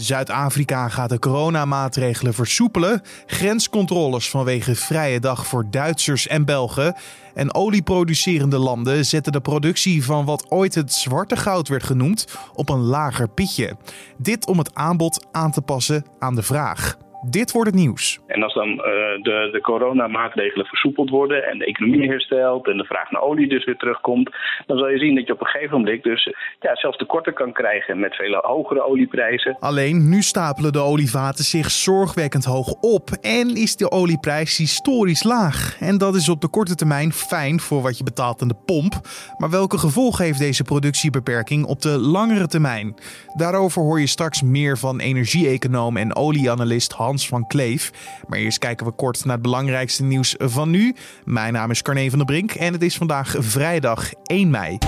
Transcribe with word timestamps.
Zuid-Afrika 0.00 0.88
gaat 0.88 1.08
de 1.08 1.18
coronamaatregelen 1.18 2.34
versoepelen. 2.34 3.02
Grenscontroles 3.26 4.30
vanwege 4.30 4.74
vrije 4.74 5.20
dag 5.20 5.46
voor 5.46 5.70
Duitsers 5.70 6.26
en 6.26 6.44
Belgen. 6.44 6.94
En 7.34 7.54
olieproducerende 7.54 8.58
landen 8.58 9.06
zetten 9.06 9.32
de 9.32 9.40
productie 9.40 10.04
van 10.04 10.24
wat 10.24 10.50
ooit 10.50 10.74
het 10.74 10.92
zwarte 10.92 11.36
goud 11.36 11.68
werd 11.68 11.82
genoemd 11.82 12.26
op 12.54 12.68
een 12.68 12.80
lager 12.80 13.28
pitje. 13.28 13.76
Dit 14.18 14.46
om 14.46 14.58
het 14.58 14.74
aanbod 14.74 15.26
aan 15.32 15.52
te 15.52 15.60
passen 15.60 16.04
aan 16.18 16.34
de 16.34 16.42
vraag. 16.42 16.96
Dit 17.30 17.52
wordt 17.52 17.70
het 17.70 17.78
nieuws. 17.78 18.20
En 18.30 18.42
als 18.42 18.54
dan 18.54 18.68
uh, 18.68 18.76
de, 19.22 19.48
de 19.52 19.60
coronamaatregelen 19.60 20.66
versoepeld 20.66 21.10
worden 21.10 21.44
en 21.44 21.58
de 21.58 21.64
economie 21.64 22.08
herstelt 22.08 22.68
en 22.68 22.76
de 22.76 22.84
vraag 22.84 23.10
naar 23.10 23.22
olie 23.22 23.48
dus 23.48 23.64
weer 23.64 23.76
terugkomt, 23.76 24.30
dan 24.66 24.78
zal 24.78 24.88
je 24.88 24.98
zien 24.98 25.14
dat 25.14 25.26
je 25.26 25.32
op 25.32 25.40
een 25.40 25.46
gegeven 25.46 25.76
moment 25.76 26.02
dus 26.02 26.34
ja, 26.60 26.76
zelfs 26.76 26.96
tekorten 26.96 27.34
kan 27.34 27.52
krijgen 27.52 27.98
met 27.98 28.14
veel 28.14 28.34
hogere 28.34 28.82
olieprijzen. 28.82 29.56
Alleen 29.60 30.08
nu 30.08 30.22
stapelen 30.22 30.72
de 30.72 30.78
olievaten 30.78 31.44
zich 31.44 31.70
zorgwekkend 31.70 32.44
hoog 32.44 32.72
op 32.80 33.10
en 33.20 33.48
is 33.48 33.76
de 33.76 33.90
olieprijs 33.90 34.58
historisch 34.58 35.22
laag. 35.22 35.76
En 35.80 35.98
dat 35.98 36.14
is 36.14 36.28
op 36.28 36.40
de 36.40 36.48
korte 36.48 36.74
termijn 36.74 37.12
fijn 37.12 37.60
voor 37.60 37.82
wat 37.82 37.98
je 37.98 38.04
betaalt 38.04 38.42
aan 38.42 38.48
de 38.48 38.62
pomp. 38.66 38.94
Maar 39.38 39.50
welke 39.50 39.78
gevolgen 39.78 40.24
heeft 40.24 40.38
deze 40.38 40.62
productiebeperking 40.62 41.64
op 41.64 41.82
de 41.82 41.98
langere 41.98 42.46
termijn? 42.46 42.94
Daarover 43.34 43.82
hoor 43.82 44.00
je 44.00 44.06
straks 44.06 44.42
meer 44.42 44.78
van 44.78 45.00
energie-econoom 45.00 45.96
en 45.96 46.16
olieanalist 46.16 46.92
Hans 46.92 47.28
van 47.28 47.46
Kleef. 47.46 47.90
Maar 48.28 48.38
eerst 48.38 48.58
kijken 48.58 48.86
we 48.86 48.92
kort 48.92 49.24
naar 49.24 49.34
het 49.34 49.42
belangrijkste 49.42 50.02
nieuws 50.02 50.34
van 50.38 50.70
nu. 50.70 50.94
Mijn 51.24 51.52
naam 51.52 51.70
is 51.70 51.82
Carne 51.82 52.08
van 52.10 52.18
der 52.18 52.26
Brink 52.26 52.52
en 52.52 52.72
het 52.72 52.82
is 52.82 52.96
vandaag 52.96 53.34
vrijdag 53.38 54.12
1 54.24 54.50
mei. 54.50 54.78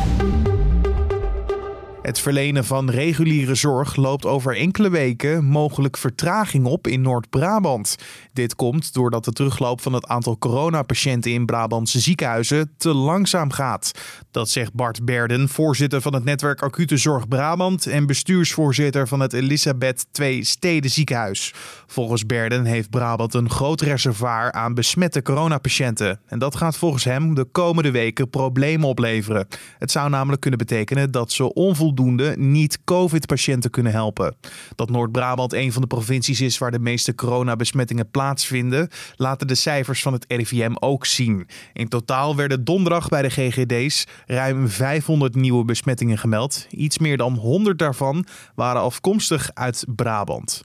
Het 2.03 2.21
verlenen 2.21 2.65
van 2.65 2.91
reguliere 2.91 3.55
zorg 3.55 3.97
loopt 3.97 4.27
over 4.27 4.57
enkele 4.57 4.91
weken 4.91 5.45
mogelijk 5.45 5.97
vertraging 5.97 6.67
op 6.67 6.87
in 6.87 7.01
Noord-Brabant. 7.01 7.97
Dit 8.33 8.55
komt 8.55 8.95
doordat 8.95 9.25
de 9.25 9.33
terugloop 9.33 9.81
van 9.81 9.93
het 9.93 10.07
aantal 10.07 10.39
coronapatiënten 10.39 11.33
in 11.33 11.47
Brabantse 11.47 12.01
ziekenhuizen 12.01 12.75
te 12.77 12.95
langzaam 12.95 13.51
gaat. 13.51 13.93
Dat 14.31 14.51
zegt 14.51 14.75
Bart 14.75 15.05
Berden, 15.05 15.49
voorzitter 15.49 16.01
van 16.01 16.15
het 16.15 16.25
netwerk 16.25 16.63
Acute 16.63 16.97
Zorg 16.97 17.29
Brabant 17.29 17.87
en 17.87 18.07
bestuursvoorzitter 18.07 19.09
van 19.09 19.21
het 19.21 19.33
Elisabeth 19.33 20.07
II 20.21 20.45
Steden 20.45 20.91
Ziekenhuis. 20.91 21.55
Volgens 21.87 22.27
Berden 22.27 22.65
heeft 22.65 22.91
Brabant 22.91 23.35
een 23.35 23.51
groot 23.51 23.81
reservoir 23.81 24.53
aan 24.53 24.75
besmette 24.75 25.23
coronapatiënten. 25.23 26.21
En 26.27 26.39
dat 26.39 26.57
gaat 26.57 26.77
volgens 26.77 27.05
hem 27.05 27.35
de 27.35 27.45
komende 27.45 27.91
weken 27.91 28.31
problemen 28.31 28.89
opleveren. 28.89 29.49
Het 29.79 29.91
zou 29.91 30.11
namelijk 30.11 30.41
kunnen 30.41 30.59
betekenen 30.59 31.11
dat 31.11 31.33
ze 31.33 31.55
onvoldoende 31.55 31.91
niet-COVID-patiënten 32.37 33.71
kunnen 33.71 33.93
helpen. 33.93 34.37
Dat 34.75 34.91
Noord-Brabant 34.91 35.53
een 35.53 35.73
van 35.73 35.83
de 35.83 35.89
provincies 35.89 36.41
is 36.41 36.59
waar 36.59 36.71
de 36.71 36.79
meeste 36.79 37.15
coronabesmettingen 37.15 38.11
plaatsvinden, 38.11 38.89
laten 39.17 39.47
de 39.47 39.55
cijfers 39.55 40.03
van 40.03 40.13
het 40.13 40.25
RIVM 40.29 40.73
ook 40.81 41.07
zien. 41.07 41.49
In 41.73 41.89
totaal 41.89 42.37
werden 42.37 42.65
donderdag 42.65 43.09
bij 43.09 43.23
de 43.23 43.31
GGD's 43.31 44.07
ruim 44.27 44.69
500 44.69 45.35
nieuwe 45.35 45.65
besmettingen 45.65 46.19
gemeld. 46.19 46.67
Iets 46.71 46.99
meer 46.99 47.17
dan 47.17 47.35
100 47.35 47.79
daarvan 47.79 48.27
waren 48.55 48.83
afkomstig 48.83 49.51
uit 49.55 49.85
Brabant. 49.89 50.63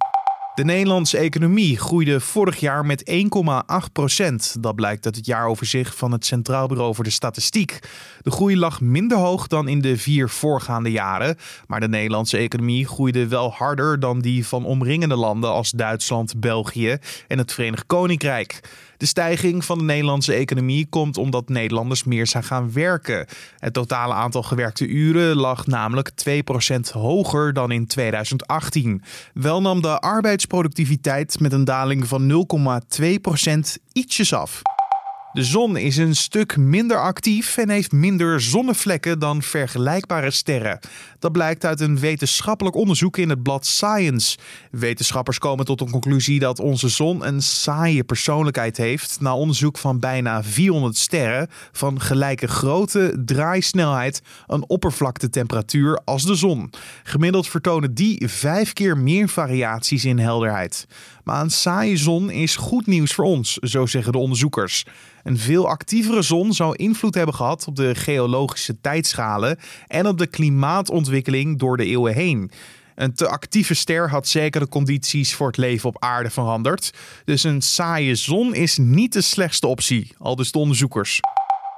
De 0.58 0.64
Nederlandse 0.64 1.18
economie 1.18 1.78
groeide 1.78 2.20
vorig 2.20 2.60
jaar 2.60 2.86
met 2.86 3.12
1,8 3.12 3.92
procent. 3.94 4.56
Dat 4.60 4.76
blijkt 4.76 5.06
uit 5.06 5.16
het 5.16 5.26
jaaroverzicht 5.26 5.96
van 5.96 6.12
het 6.12 6.26
Centraal 6.26 6.68
Bureau 6.68 6.96
voor 6.96 7.04
de 7.04 7.10
Statistiek. 7.10 7.80
De 8.22 8.32
groei 8.32 8.58
lag 8.58 8.82
minder 8.82 9.18
hoog 9.18 9.48
dan 9.48 9.68
in 9.68 9.82
de 9.82 9.98
vier 9.98 10.30
voorgaande 10.30 10.92
jaren. 10.92 11.38
Maar 11.68 11.80
de 11.80 11.88
Nederlandse 11.88 12.38
economie 12.38 12.88
groeide 12.88 13.28
wel 13.28 13.52
harder 13.52 14.00
dan 14.00 14.20
die 14.20 14.48
van 14.48 14.66
omringende 14.66 15.16
landen 15.16 15.50
als 15.50 15.72
Duitsland, 15.72 16.40
België 16.40 16.98
en 17.28 17.38
het 17.38 17.54
Verenigd 17.54 17.86
Koninkrijk. 17.86 18.60
De 18.98 19.06
stijging 19.06 19.66
van 19.66 19.78
de 19.78 19.84
Nederlandse 19.84 20.34
economie 20.34 20.88
komt 20.90 21.18
omdat 21.18 21.50
Nederlanders 21.50 22.04
meer 22.04 22.28
zijn 22.28 22.44
gaan 22.44 22.74
werken. 22.74 23.26
Het 23.60 23.74
totale 23.74 24.14
aantal 24.14 24.44
gewerkte 24.44 24.88
uren 24.88 25.36
lag 25.36 25.68
namelijk 25.68 26.12
2% 26.12 26.80
hoger 26.92 27.54
dan 27.54 27.72
in 27.72 27.88
2018. 27.88 29.02
Wel 29.34 29.62
nam 29.62 29.82
de 29.82 30.00
arbeidsproductiviteit 30.00 31.40
met 31.40 31.54
een 31.54 31.66
daling 31.66 32.08
van 32.08 32.48
0,2% 33.78 33.84
ietsjes 33.94 34.34
af. 34.34 34.62
De 35.34 35.44
zon 35.44 35.78
is 35.78 35.98
een 35.98 36.16
stuk 36.16 36.58
minder 36.58 37.02
actief 37.02 37.58
en 37.58 37.70
heeft 37.70 37.92
minder 37.92 38.42
zonnevlekken 38.42 39.20
dan 39.20 39.42
vergelijkbare 39.42 40.32
sterren. 40.32 40.80
Dat 41.20 41.32
blijkt 41.32 41.66
uit 41.66 41.80
een 41.80 42.00
wetenschappelijk 42.00 42.76
onderzoek 42.76 43.18
in 43.18 43.30
het 43.30 43.44
blad 43.44 43.66
Science. 43.66 44.38
Wetenschappers 44.72 45.40
komen 45.40 45.66
tot 45.66 45.80
de 45.80 45.90
conclusie 45.90 46.40
dat 46.40 46.60
onze 46.60 46.88
zon 46.88 47.28
een 47.28 47.42
saaie 47.42 48.04
persoonlijkheid 48.04 48.78
heeft 48.78 49.18
na 49.20 49.36
onderzoek 49.36 49.78
van 49.78 50.00
bijna 50.00 50.44
400 50.44 50.98
sterren 50.98 51.48
van 51.72 52.02
gelijke 52.02 52.48
grootte, 52.48 53.22
draaisnelheid 53.26 54.22
en 54.48 54.70
oppervlaktetemperatuur 54.70 56.02
als 56.06 56.24
de 56.26 56.36
zon. 56.36 56.70
Gemiddeld 57.04 57.48
vertonen 57.48 57.94
die 57.94 58.28
vijf 58.28 58.74
keer 58.74 58.98
meer 58.98 59.30
variaties 59.30 60.06
in 60.06 60.20
helderheid. 60.20 60.88
Maar 61.24 61.42
een 61.42 61.50
saaie 61.50 61.98
zon 61.98 62.30
is 62.30 62.56
goed 62.56 62.88
nieuws 62.88 63.14
voor 63.14 63.26
ons, 63.26 63.54
zo 63.54 63.86
zeggen 63.86 64.12
de 64.12 64.18
onderzoekers. 64.18 64.86
Een 65.28 65.38
veel 65.38 65.68
actievere 65.68 66.22
zon 66.22 66.54
zou 66.54 66.76
invloed 66.76 67.16
hebben 67.16 67.36
gehad 67.36 67.68
op 67.68 67.76
de 67.76 67.96
geologische 67.96 68.82
tijdschalen 68.82 69.60
en 69.88 70.08
op 70.08 70.18
de 70.18 70.28
klimaatontwikkeling 70.28 71.60
door 71.60 71.78
de 71.78 71.86
eeuwen 71.86 72.14
heen. 72.14 72.52
Een 72.96 73.14
te 73.14 73.28
actieve 73.28 73.74
ster 73.74 74.10
had 74.10 74.28
zeker 74.28 74.62
de 74.62 74.68
condities 74.68 75.36
voor 75.36 75.48
het 75.48 75.58
leven 75.58 75.90
op 75.90 76.04
aarde 76.04 76.30
veranderd. 76.30 76.94
Dus 77.26 77.44
een 77.44 77.62
saaie 77.62 78.16
zon 78.16 78.56
is 78.56 78.78
niet 78.78 79.14
de 79.14 79.22
slechtste 79.22 79.68
optie, 79.68 80.12
al 80.18 80.36
dus 80.36 80.52
de 80.52 80.60
onderzoekers. 80.60 81.20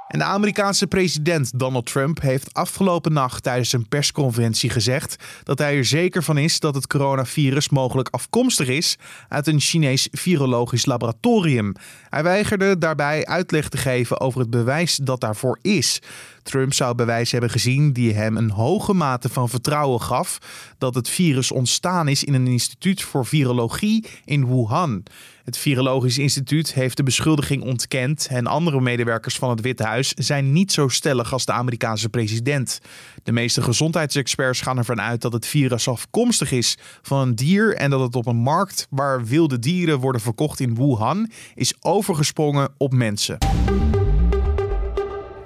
En 0.10 0.20
de 0.20 0.26
Amerikaanse 0.26 0.88
president 0.88 1.60
Donald 1.60 1.86
Trump 1.86 2.22
heeft 2.22 2.54
afgelopen 2.54 3.14
nacht 3.14 3.44
tijdens 3.44 3.74
een 3.74 3.88
persconferentie 3.88 4.70
gezegd 4.70 5.16
dat 5.44 5.60
hij 5.60 5.78
er 5.78 5.86
zeker 5.86 6.24
van 6.24 6.38
is 6.38 6.60
dat 6.60 6.76
het 6.76 6.88
coronavirus 6.88 7.70
mogelijk 7.70 8.10
afkomstig 8.10 8.68
is 8.68 8.98
uit 9.28 9.48
een 9.48 9.60
Chinees 9.60 10.08
virologisch 10.12 10.86
laboratorium. 10.86 11.74
Hij 12.10 12.24
weigerde 12.24 12.78
daarbij 12.78 13.26
uitleg 13.26 13.70
te 13.70 13.78
geven 13.78 14.20
over 14.20 14.40
het 14.40 14.50
bewijs 14.50 14.96
dat 14.96 15.22
daarvoor 15.22 15.60
is. 15.62 16.02
Trump 16.50 16.74
zou 16.74 16.96
bewijs 16.96 17.32
hebben 17.32 17.50
gezien 17.50 17.94
die 17.94 18.14
hem 18.14 18.38
een 18.38 18.50
hoge 18.50 18.94
mate 18.94 19.30
van 19.30 19.50
vertrouwen 19.50 20.02
gaf 20.02 20.38
dat 20.78 20.96
het 20.96 21.10
virus 21.10 21.52
ontstaan 21.52 22.08
is 22.08 22.24
in 22.24 22.34
een 22.34 22.48
instituut 22.48 23.02
voor 23.02 23.26
virologie 23.26 24.06
in 24.26 24.48
Wuhan. 24.48 25.04
Het 25.44 25.58
Virologisch 25.58 26.18
Instituut 26.18 26.74
heeft 26.74 26.98
de 26.98 27.04
beschuldiging 27.04 27.64
ontkend 27.64 28.28
en 28.30 28.48
andere 28.48 28.82
medewerkers 28.82 29.36
van 29.36 29.50
het 29.50 29.62
Witte 29.62 29.84
Huis 29.84 30.14
zijn 30.14 30.52
niet 30.52 30.72
zo 30.72 30.88
stellig 30.88 31.34
als 31.34 31.46
de 31.46 31.52
Amerikaanse 31.52 32.10
president. 32.10 32.80
De 33.24 33.32
meeste 33.32 33.62
gezondheidsexperts 33.62 34.62
gaan 34.62 34.78
ervan 34.78 35.02
uit 35.02 35.22
dat 35.22 35.34
het 35.34 35.46
virus 35.46 35.88
afkomstig 35.88 36.52
is 36.52 36.78
van 37.02 37.20
een 37.20 37.36
dier 37.36 37.76
en 37.76 37.90
dat 37.90 38.00
het 38.00 38.16
op 38.16 38.26
een 38.26 38.36
markt 38.36 38.88
waar 38.90 39.26
wilde 39.26 39.60
dieren 39.60 40.00
worden 40.00 40.22
verkocht 40.22 40.60
in 40.60 40.76
Wuhan 40.76 41.30
is 41.56 41.74
overgesprongen 41.80 42.70
op 42.78 42.94
mensen. 42.94 43.38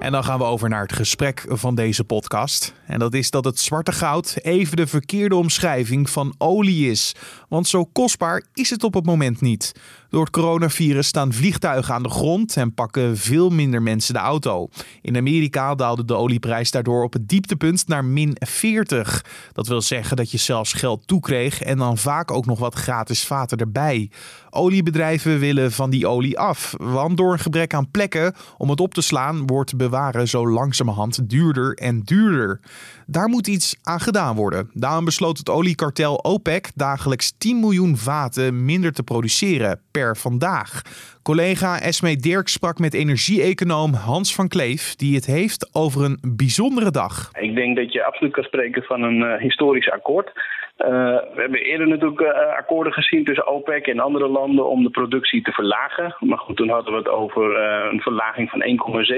En 0.04 0.12
dan 0.12 0.24
gaan 0.24 0.38
we 0.38 0.44
over 0.44 0.70
naar 0.70 0.82
het 0.82 0.94
gesprek 0.94 1.46
van 1.48 1.76
deze 1.76 2.04
podcast. 2.04 2.74
En 2.88 3.00
dat 3.00 3.14
is 3.14 3.32
dat 3.32 3.46
het 3.46 3.60
zwarte 3.60 3.92
goud 3.92 4.38
even 4.42 4.78
de 4.78 4.88
verkeerde 4.88 5.36
omschrijving 5.36 6.10
van 6.10 6.36
olie 6.38 6.90
is. 6.90 7.16
Want 7.54 7.68
zo 7.68 7.86
kostbaar 7.86 8.44
is 8.54 8.70
het 8.70 8.84
op 8.84 8.94
het 8.94 9.06
moment 9.06 9.42
niet. 9.42 9.72
Door 10.10 10.22
het 10.22 10.34
coronavirus 10.34 11.08
staan 11.08 11.34
vliegtuigen 11.34 11.94
aan 11.94 12.04
de 12.04 12.10
grond 12.10 12.58
en 12.58 12.74
pakken 12.74 13.18
veel 13.18 13.50
minder 13.50 13.82
mensen 13.82 14.14
de 14.14 14.20
auto. 14.20 14.70
In 15.02 15.18
Amerika 15.18 15.76
daalde 15.76 16.06
de 16.06 16.16
olieprijs 16.16 16.72
daardoor 16.72 17.04
op 17.04 17.14
het 17.14 17.30
dieptepunt 17.30 17.88
naar 17.88 18.06
min 18.06 18.36
40. 18.40 19.26
Dat 19.52 19.68
wil 19.68 19.82
zeggen 19.82 20.18
dat 20.18 20.32
je 20.32 20.38
zelfs 20.38 20.74
geld 20.74 21.08
toekreeg 21.08 21.62
en 21.62 21.78
dan 21.78 21.98
vaak 21.98 22.32
ook 22.32 22.46
nog 22.46 22.60
wat 22.60 22.76
gratis 22.76 23.24
vaten 23.24 23.58
erbij. 23.58 24.12
Oliebedrijven 24.50 25.40
willen 25.40 25.72
van 25.72 25.90
die 25.90 26.08
olie 26.08 26.40
af, 26.40 26.74
want 26.78 27.18
door 27.18 27.32
een 27.32 27.40
gebrek 27.40 27.74
aan 27.74 27.92
plekken 27.92 28.34
om 28.58 28.70
het 28.70 28.80
op 28.80 28.94
te 28.94 29.02
slaan 29.02 29.48
wordt 29.48 29.78
bewaren 29.78 30.28
zo 30.28 30.50
langzamerhand 30.50 31.30
duurder 31.30 31.74
en 31.74 32.00
duurder. 32.00 32.60
Daar 33.08 33.28
moet 33.28 33.48
iets 33.48 33.80
aan 33.84 34.00
gedaan 34.00 34.36
worden. 34.36 34.70
Daarom 34.74 35.06
besloot 35.06 35.38
het 35.38 35.50
oliekartel 35.50 36.16
OPEC 36.16 36.72
dagelijks 36.76 37.38
10 37.38 37.60
miljoen 37.60 37.98
vaten 37.98 38.66
minder 38.66 38.94
te 38.94 39.04
produceren 39.04 39.80
per 39.92 40.18
vandaag. 40.18 40.82
Collega 41.24 41.80
Esme 41.80 42.16
Dirk 42.16 42.48
sprak 42.48 42.80
met 42.80 42.94
energie-econoom 42.94 43.94
Hans 43.94 44.36
van 44.36 44.48
Kleef, 44.48 44.96
die 44.96 45.16
het 45.16 45.26
heeft 45.26 45.70
over 45.74 46.04
een 46.04 46.20
bijzondere 46.36 46.92
dag. 46.92 47.30
Ik 47.40 47.56
denk 47.56 47.76
dat 47.76 47.94
je 47.94 48.04
absoluut 48.04 48.34
kan 48.34 48.44
spreken 48.44 48.84
van 48.84 49.02
een 49.02 49.18
uh, 49.18 49.38
historisch 49.40 49.92
akkoord. 49.92 50.32
We 50.78 51.34
hebben 51.36 51.60
eerder 51.60 51.88
natuurlijk 51.88 52.22
akkoorden 52.58 52.94
gezien 52.94 53.24
tussen 53.24 53.48
OPEC 53.48 53.88
en 53.88 54.00
andere 54.00 54.28
landen 54.28 54.68
om 54.68 54.84
de 54.84 54.90
productie 54.90 55.42
te 55.42 55.52
verlagen. 55.52 56.16
Maar 56.20 56.38
goed, 56.38 56.58
toen 56.58 56.70
hadden 56.70 56.92
we 56.92 57.00
het 57.00 57.10
over 57.10 57.58
een 57.92 58.02
verlaging 58.02 58.50
van 58.50 58.64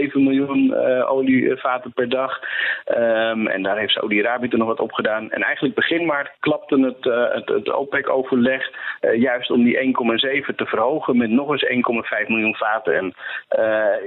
1,7 0.07 0.13
miljoen 0.13 0.75
olievaten 1.05 1.93
per 1.93 2.09
dag. 2.09 2.39
Um, 2.85 3.47
en 3.47 3.63
daar 3.63 3.77
heeft 3.77 3.91
Saudi-Arabië 3.91 4.47
er 4.47 4.57
nog 4.57 4.67
wat 4.67 4.79
op 4.79 4.91
gedaan. 4.91 5.31
En 5.31 5.41
eigenlijk 5.41 5.75
begin 5.75 6.05
maart 6.05 6.31
klapte 6.39 6.79
het, 6.79 7.03
het, 7.45 7.73
OPEC-overleg 7.73 8.71
juist 9.15 9.51
om 9.51 9.63
die 9.63 9.95
1,7 10.49 10.55
te 10.55 10.65
verhogen 10.65 11.17
met 11.17 11.29
nog 11.29 11.51
eens 11.51 11.65
1,5 12.23 12.27
miljoen 12.27 12.55
vaten. 12.55 12.95
En 12.95 13.13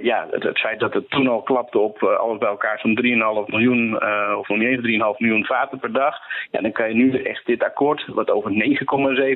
ja, 0.02 0.26
het, 0.30 0.42
het, 0.42 0.58
feit 0.58 0.80
dat 0.80 0.94
het 0.94 1.10
toen 1.10 1.28
al 1.28 1.42
klapte 1.42 1.78
op 1.78 2.02
alles 2.02 2.38
bij 2.38 2.48
elkaar 2.48 2.78
zo'n 2.78 2.98
3,5 3.46 3.46
miljoen, 3.46 3.94
of 4.38 4.48
nog 4.48 4.58
niet 4.58 4.68
eens 4.68 5.14
3,5 5.14 5.18
miljoen 5.18 5.44
vaten 5.44 5.78
per 5.78 5.92
dag. 5.92 6.16
Ja, 6.50 6.60
dan 6.60 6.72
kan 6.72 6.88
je 6.88 6.94
nu 6.94 7.22
echt 7.22 7.38
dit 7.44 7.62
akkoord, 7.62 8.06
wat 8.06 8.31
over 8.31 8.50
9,7 8.50 8.56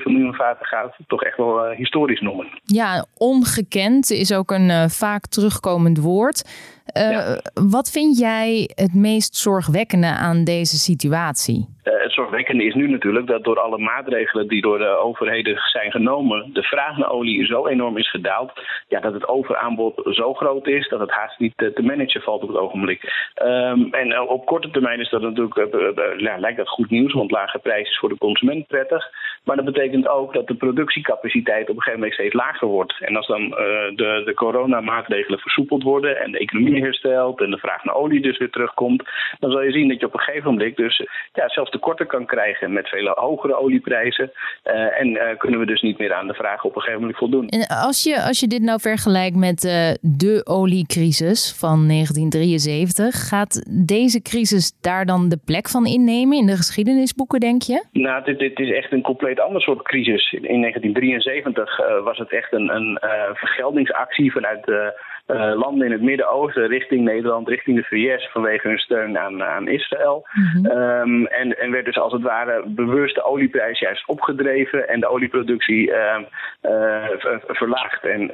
miljoen 0.04 0.34
vaten 0.34 0.66
gaat, 0.66 0.94
toch 1.06 1.22
echt 1.22 1.36
wel 1.36 1.70
uh, 1.70 1.76
historisch 1.76 2.20
noemen. 2.20 2.46
Ja, 2.64 3.06
ongekend 3.16 4.10
is 4.10 4.34
ook 4.34 4.50
een 4.50 4.68
uh, 4.68 4.88
vaak 4.88 5.26
terugkomend 5.26 5.98
woord. 5.98 6.44
Uh, 6.94 7.10
ja. 7.10 7.40
Wat 7.70 7.90
vind 7.90 8.18
jij 8.18 8.70
het 8.74 8.94
meest 8.94 9.36
zorgwekkende 9.36 10.06
aan 10.06 10.44
deze 10.44 10.76
situatie? 10.76 11.68
Uh, 11.84 12.02
het 12.02 12.12
zorgwekkende 12.12 12.64
is 12.64 12.74
nu 12.74 12.88
natuurlijk 12.88 13.26
dat 13.26 13.44
door 13.44 13.60
alle 13.60 13.78
maatregelen 13.78 14.48
die 14.48 14.62
door 14.62 14.78
de 14.78 14.96
overheden 14.96 15.56
zijn 15.56 15.90
genomen, 15.90 16.50
de 16.52 16.62
vraag 16.62 16.96
naar 16.96 17.10
olie 17.10 17.46
zo 17.46 17.66
enorm 17.66 17.96
is 17.96 18.10
gedaald, 18.10 18.52
ja, 18.88 19.00
dat 19.00 19.12
het 19.12 19.28
overaanbod 19.28 20.00
zo 20.04 20.34
groot 20.34 20.66
is 20.66 20.88
dat 20.88 21.00
het 21.00 21.10
haast 21.10 21.38
niet 21.38 21.52
te, 21.56 21.72
te 21.72 21.82
managen 21.82 22.20
valt 22.20 22.42
op 22.42 22.48
het 22.48 22.58
ogenblik. 22.58 23.30
Um, 23.42 23.94
en 23.94 24.20
op 24.28 24.46
korte 24.46 24.70
termijn 24.70 25.00
is 25.00 25.10
dat 25.10 25.22
natuurlijk, 25.22 25.56
uh, 25.56 26.18
ja, 26.18 26.38
lijkt 26.38 26.56
dat 26.56 26.68
goed 26.68 26.90
nieuws, 26.90 27.12
want 27.12 27.30
lage 27.30 27.58
prijzen 27.58 27.90
is 27.90 27.98
voor 27.98 28.08
de 28.08 28.18
consument 28.18 28.66
prettig. 28.66 29.10
Maar 29.44 29.56
dat 29.56 29.64
betekent 29.64 30.08
ook 30.08 30.32
dat 30.32 30.46
de 30.46 30.54
productiecapaciteit 30.54 31.68
op 31.68 31.76
een 31.76 31.82
gegeven 31.82 32.00
moment 32.00 32.14
steeds 32.14 32.34
lager 32.34 32.68
wordt. 32.68 32.94
En 33.00 33.16
als 33.16 33.26
dan 33.26 33.48
de, 33.50 34.22
de 34.24 34.34
coronamaatregelen 34.34 35.38
versoepeld 35.38 35.82
worden 35.82 36.20
en 36.20 36.30
de 36.32 36.38
economie 36.38 36.81
herstelt 36.82 37.40
en 37.40 37.50
de 37.50 37.58
vraag 37.58 37.84
naar 37.84 37.94
olie 37.94 38.20
dus 38.20 38.38
weer 38.38 38.50
terugkomt, 38.50 39.02
dan 39.38 39.50
zal 39.50 39.62
je 39.62 39.72
zien 39.72 39.88
dat 39.88 40.00
je 40.00 40.06
op 40.06 40.14
een 40.14 40.20
gegeven 40.20 40.50
moment 40.50 40.76
dus 40.76 41.06
ja, 41.32 41.48
zelfs 41.48 41.70
tekorten 41.70 42.06
kan 42.06 42.26
krijgen 42.26 42.72
met 42.72 42.88
veel 42.88 43.06
hogere 43.14 43.54
olieprijzen. 43.54 44.32
Uh, 44.64 45.00
en 45.00 45.08
uh, 45.08 45.22
kunnen 45.38 45.60
we 45.60 45.66
dus 45.66 45.82
niet 45.82 45.98
meer 45.98 46.14
aan 46.14 46.26
de 46.26 46.34
vraag 46.34 46.64
op 46.64 46.74
een 46.74 46.80
gegeven 46.80 47.00
moment 47.00 47.18
voldoen. 47.18 47.48
En 47.48 47.66
als 47.66 48.02
je, 48.02 48.22
als 48.22 48.40
je 48.40 48.46
dit 48.46 48.62
nou 48.62 48.80
vergelijkt 48.80 49.36
met 49.36 49.64
uh, 49.64 49.72
de 50.00 50.40
oliecrisis 50.44 51.56
van 51.58 51.88
1973, 51.88 53.28
gaat 53.28 53.86
deze 53.88 54.22
crisis 54.22 54.72
daar 54.80 55.06
dan 55.06 55.28
de 55.28 55.40
plek 55.44 55.68
van 55.68 55.86
innemen 55.86 56.36
in 56.38 56.46
de 56.46 56.56
geschiedenisboeken, 56.56 57.40
denk 57.40 57.62
je? 57.62 57.84
Nou, 57.92 58.24
dit, 58.24 58.38
dit 58.38 58.58
is 58.58 58.72
echt 58.72 58.92
een 58.92 59.02
compleet 59.02 59.40
ander 59.40 59.62
soort 59.62 59.82
crisis. 59.82 60.32
In 60.32 60.60
1973 60.60 61.76
was 62.04 62.18
het 62.18 62.32
echt 62.32 62.52
een, 62.52 62.74
een 62.74 62.98
vergeldingsactie 63.34 64.32
vanuit 64.32 64.64
de 64.64 65.00
uh, 65.26 65.52
landen 65.54 65.86
in 65.86 65.92
het 65.92 66.02
Midden-Oosten 66.02 66.66
richting 66.66 67.04
Nederland, 67.04 67.48
richting 67.48 67.76
de 67.76 67.84
VS 67.84 68.30
vanwege 68.32 68.68
hun 68.68 68.78
steun 68.78 69.18
aan, 69.18 69.42
aan 69.42 69.68
Israël. 69.68 70.26
Mm 70.32 70.44
-hmm. 70.44 70.78
um, 70.78 71.26
en, 71.26 71.58
en 71.58 71.70
werd 71.70 71.84
dus 71.84 71.98
als 71.98 72.12
het 72.12 72.22
ware 72.22 72.62
bewust 72.66 73.14
de 73.14 73.24
olieprijs 73.24 73.78
juist 73.78 74.08
opgedreven 74.08 74.88
en 74.88 75.00
de 75.00 75.08
olieproductie 75.08 75.88
uh, 75.90 76.18
uh, 76.62 77.08
verlaagd. 77.46 78.04
En 78.04 78.30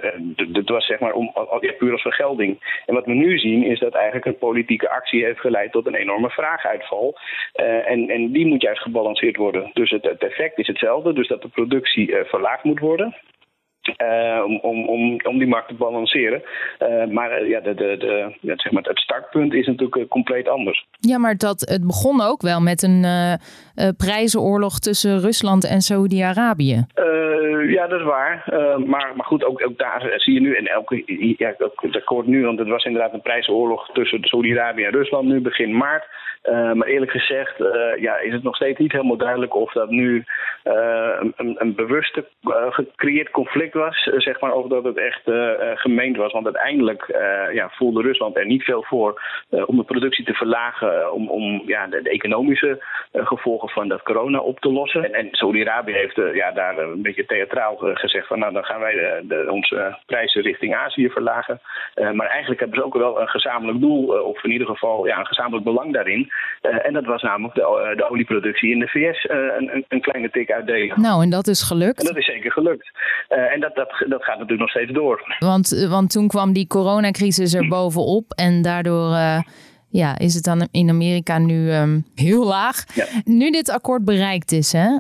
dat 0.49 0.69
was 0.69 0.87
zeg 0.87 0.99
maar 0.99 1.13
om, 1.13 1.33
ja, 1.61 1.73
puur 1.73 1.93
als 1.93 2.03
vergelding. 2.03 2.83
En 2.87 2.95
wat 2.95 3.05
we 3.05 3.13
nu 3.13 3.39
zien 3.39 3.63
is 3.63 3.79
dat 3.79 3.95
eigenlijk 3.95 4.27
een 4.27 4.39
politieke 4.39 4.91
actie 4.91 5.25
heeft 5.25 5.41
geleid 5.41 5.73
tot 5.73 5.87
een 5.87 5.95
enorme 5.95 6.31
vraaguitval. 6.31 7.19
en, 7.87 8.09
en 8.09 8.33
die 8.33 8.47
moet 8.47 8.63
juist 8.63 8.83
gebalanceerd 8.83 9.37
worden. 9.37 9.71
Dus 9.73 9.91
het, 9.91 10.03
het 10.03 10.23
effect 10.23 10.59
is 10.59 10.67
hetzelfde, 10.67 11.13
dus 11.13 11.29
dat 11.29 11.43
de 11.43 11.49
productie 11.49 12.17
verlaagd 12.25 12.65
moet 12.65 12.81
worden. 12.81 13.15
Uh, 13.97 14.45
om, 14.45 14.59
om, 14.59 14.89
om, 14.89 15.21
om 15.23 15.39
die 15.39 15.49
markt 15.49 15.69
te 15.69 15.75
balanceren. 15.75 16.43
Uh, 16.79 17.05
maar 17.07 17.43
uh, 17.43 17.49
ja, 17.49 17.61
de, 17.61 17.75
de, 17.75 17.97
de, 17.99 18.37
ja, 18.41 18.53
zeg 18.57 18.73
maar, 18.73 18.83
het 18.83 18.99
startpunt 18.99 19.55
is 19.55 19.67
natuurlijk 19.67 20.09
compleet 20.09 20.49
anders. 20.49 20.87
Ja, 20.99 21.19
maar 21.19 21.37
dat, 21.37 21.61
het 21.61 21.87
begon 21.87 22.21
ook 22.21 22.43
wel 22.43 22.61
met 22.61 22.83
een 22.83 23.07
prijzenoorlog 23.97 24.79
tussen 24.79 25.21
Rusland 25.21 25.69
en 25.69 25.81
Saudi-Arabië. 25.81 26.87
ja, 27.69 27.87
dat 27.87 28.01
is 28.01 28.07
waar. 28.07 28.43
maar, 28.87 29.13
maar 29.17 29.27
goed, 29.27 29.45
ook, 29.45 29.67
ook 29.67 29.79
daar 29.79 30.13
zie 30.17 30.35
je 30.35 30.41
nu, 30.41 30.55
en 30.55 30.67
elke, 30.67 31.03
ja, 31.39 31.55
ook 31.59 31.95
akkoord 31.95 32.27
nu, 32.27 32.45
want 32.45 32.59
het 32.59 32.69
was 32.69 32.85
inderdaad 32.85 33.13
een 33.13 33.23
prijzenoorlog 33.23 33.89
tussen 33.93 34.19
Saudi-Arabië 34.23 34.85
en 34.85 34.93
Rusland 34.93 35.29
nu 35.29 35.41
begin 35.41 35.77
maart. 35.77 36.07
Uh, 36.45 36.73
maar 36.73 36.89
eerlijk 36.89 37.11
gezegd 37.11 37.61
uh, 37.61 37.69
ja, 38.01 38.19
is 38.19 38.33
het 38.33 38.43
nog 38.43 38.57
steeds 38.57 38.79
niet 38.79 38.93
helemaal 38.93 39.17
duidelijk 39.17 39.55
of 39.55 39.73
dat 39.73 39.91
nu 39.91 40.25
uh, 40.65 41.21
een, 41.37 41.57
een 41.59 41.75
bewuste 41.75 42.25
gecreëerd 42.71 43.31
conflict 43.31 43.75
was. 43.79 44.11
zeg 44.17 44.41
maar, 44.41 44.53
of 44.53 44.67
dat 44.67 44.85
het 44.85 44.97
echt 44.97 45.23
gemeend 45.81 46.17
was. 46.17 46.33
Want 46.33 46.45
uiteindelijk 46.45 47.07
ja, 47.53 47.69
voelde 47.69 48.03
Rusland 48.03 48.37
er 48.37 48.47
niet 48.47 48.63
veel 48.63 48.83
voor 48.83 49.23
om 49.67 49.77
de 49.77 49.85
productie 49.85 50.25
te 50.25 50.35
verlagen. 50.35 51.13
Om, 51.13 51.29
om 51.29 51.63
ja, 51.67 51.87
de, 51.87 52.03
de 52.03 52.11
economische 52.11 52.83
gevolgen 53.13 53.69
van 53.69 53.89
dat 53.89 54.03
corona 54.03 54.39
op 54.39 54.61
te 54.61 54.73
lossen. 54.73 55.05
En, 55.05 55.13
en 55.15 55.29
Saudi-Arabië 55.31 55.93
heeft 55.93 56.21
ja, 56.35 56.51
daar 56.51 56.79
een 56.79 57.03
beetje 57.03 57.27
theatraal 57.27 57.77
gezegd 57.77 58.27
van 58.27 58.39
nou 58.39 58.53
dan 58.53 58.65
gaan 58.65 58.81
wij 58.81 58.93
de, 58.93 59.25
de, 59.29 59.47
onze 59.51 59.99
prijzen 60.07 60.43
richting 60.43 60.75
Azië 60.75 61.11
verlagen. 61.11 61.61
maar 61.95 62.27
eigenlijk 62.27 62.61
hebben 62.61 62.79
ze 62.79 62.85
ook 62.85 62.95
wel 62.95 63.21
een 63.21 63.29
gezamenlijk 63.29 63.81
doel. 63.81 64.07
of 64.07 64.45
in 64.45 64.51
ieder 64.51 64.67
geval 64.67 65.07
ja, 65.07 65.19
een 65.19 65.27
gezamenlijk 65.27 65.65
belang 65.65 65.93
daarin. 65.93 66.31
En 66.61 66.93
dat 66.93 67.05
was 67.05 67.23
namelijk 67.23 67.55
de, 67.55 67.93
de 67.97 68.11
olieproductie 68.11 68.71
in 68.71 68.79
de 68.79 68.89
VS 68.89 69.25
uh, 69.25 69.37
een, 69.59 69.85
een, 69.89 70.01
kleine 70.01 70.31
tik 70.31 70.51
uitdelen. 70.51 71.01
Nou, 71.01 71.23
en 71.23 71.31
dat 71.31 71.47
is 71.47 71.63
gelukt. 71.63 72.01
En 72.01 72.07
dat 72.07 72.17
is 72.17 72.27
zeker 72.27 72.53
gelukt. 72.53 72.91
en 73.29 73.61
dat, 73.61 73.68
dat, 73.75 74.05
dat 74.09 74.25
gaat 74.25 74.39
natuurlijk 74.39 74.61
nog 74.61 74.71
steeds 74.71 74.93
door. 74.93 75.37
Want, 75.39 75.87
want 75.89 76.11
toen 76.11 76.29
kwam 76.29 76.53
die 76.53 76.67
coronacrisis 76.67 77.55
er 77.55 77.69
bovenop 77.69 78.33
en 78.33 78.63
daardoor 78.63 79.17
ja, 79.91 80.19
is 80.19 80.35
het 80.35 80.45
dan 80.45 80.69
in 80.71 80.89
Amerika 80.89 81.39
nu 81.39 81.73
um, 81.73 82.05
heel 82.15 82.47
laag. 82.47 82.95
Ja. 82.95 83.05
Nu 83.25 83.51
dit 83.51 83.71
akkoord 83.71 84.05
bereikt 84.05 84.53
is, 84.53 84.73
hè, 84.73 84.97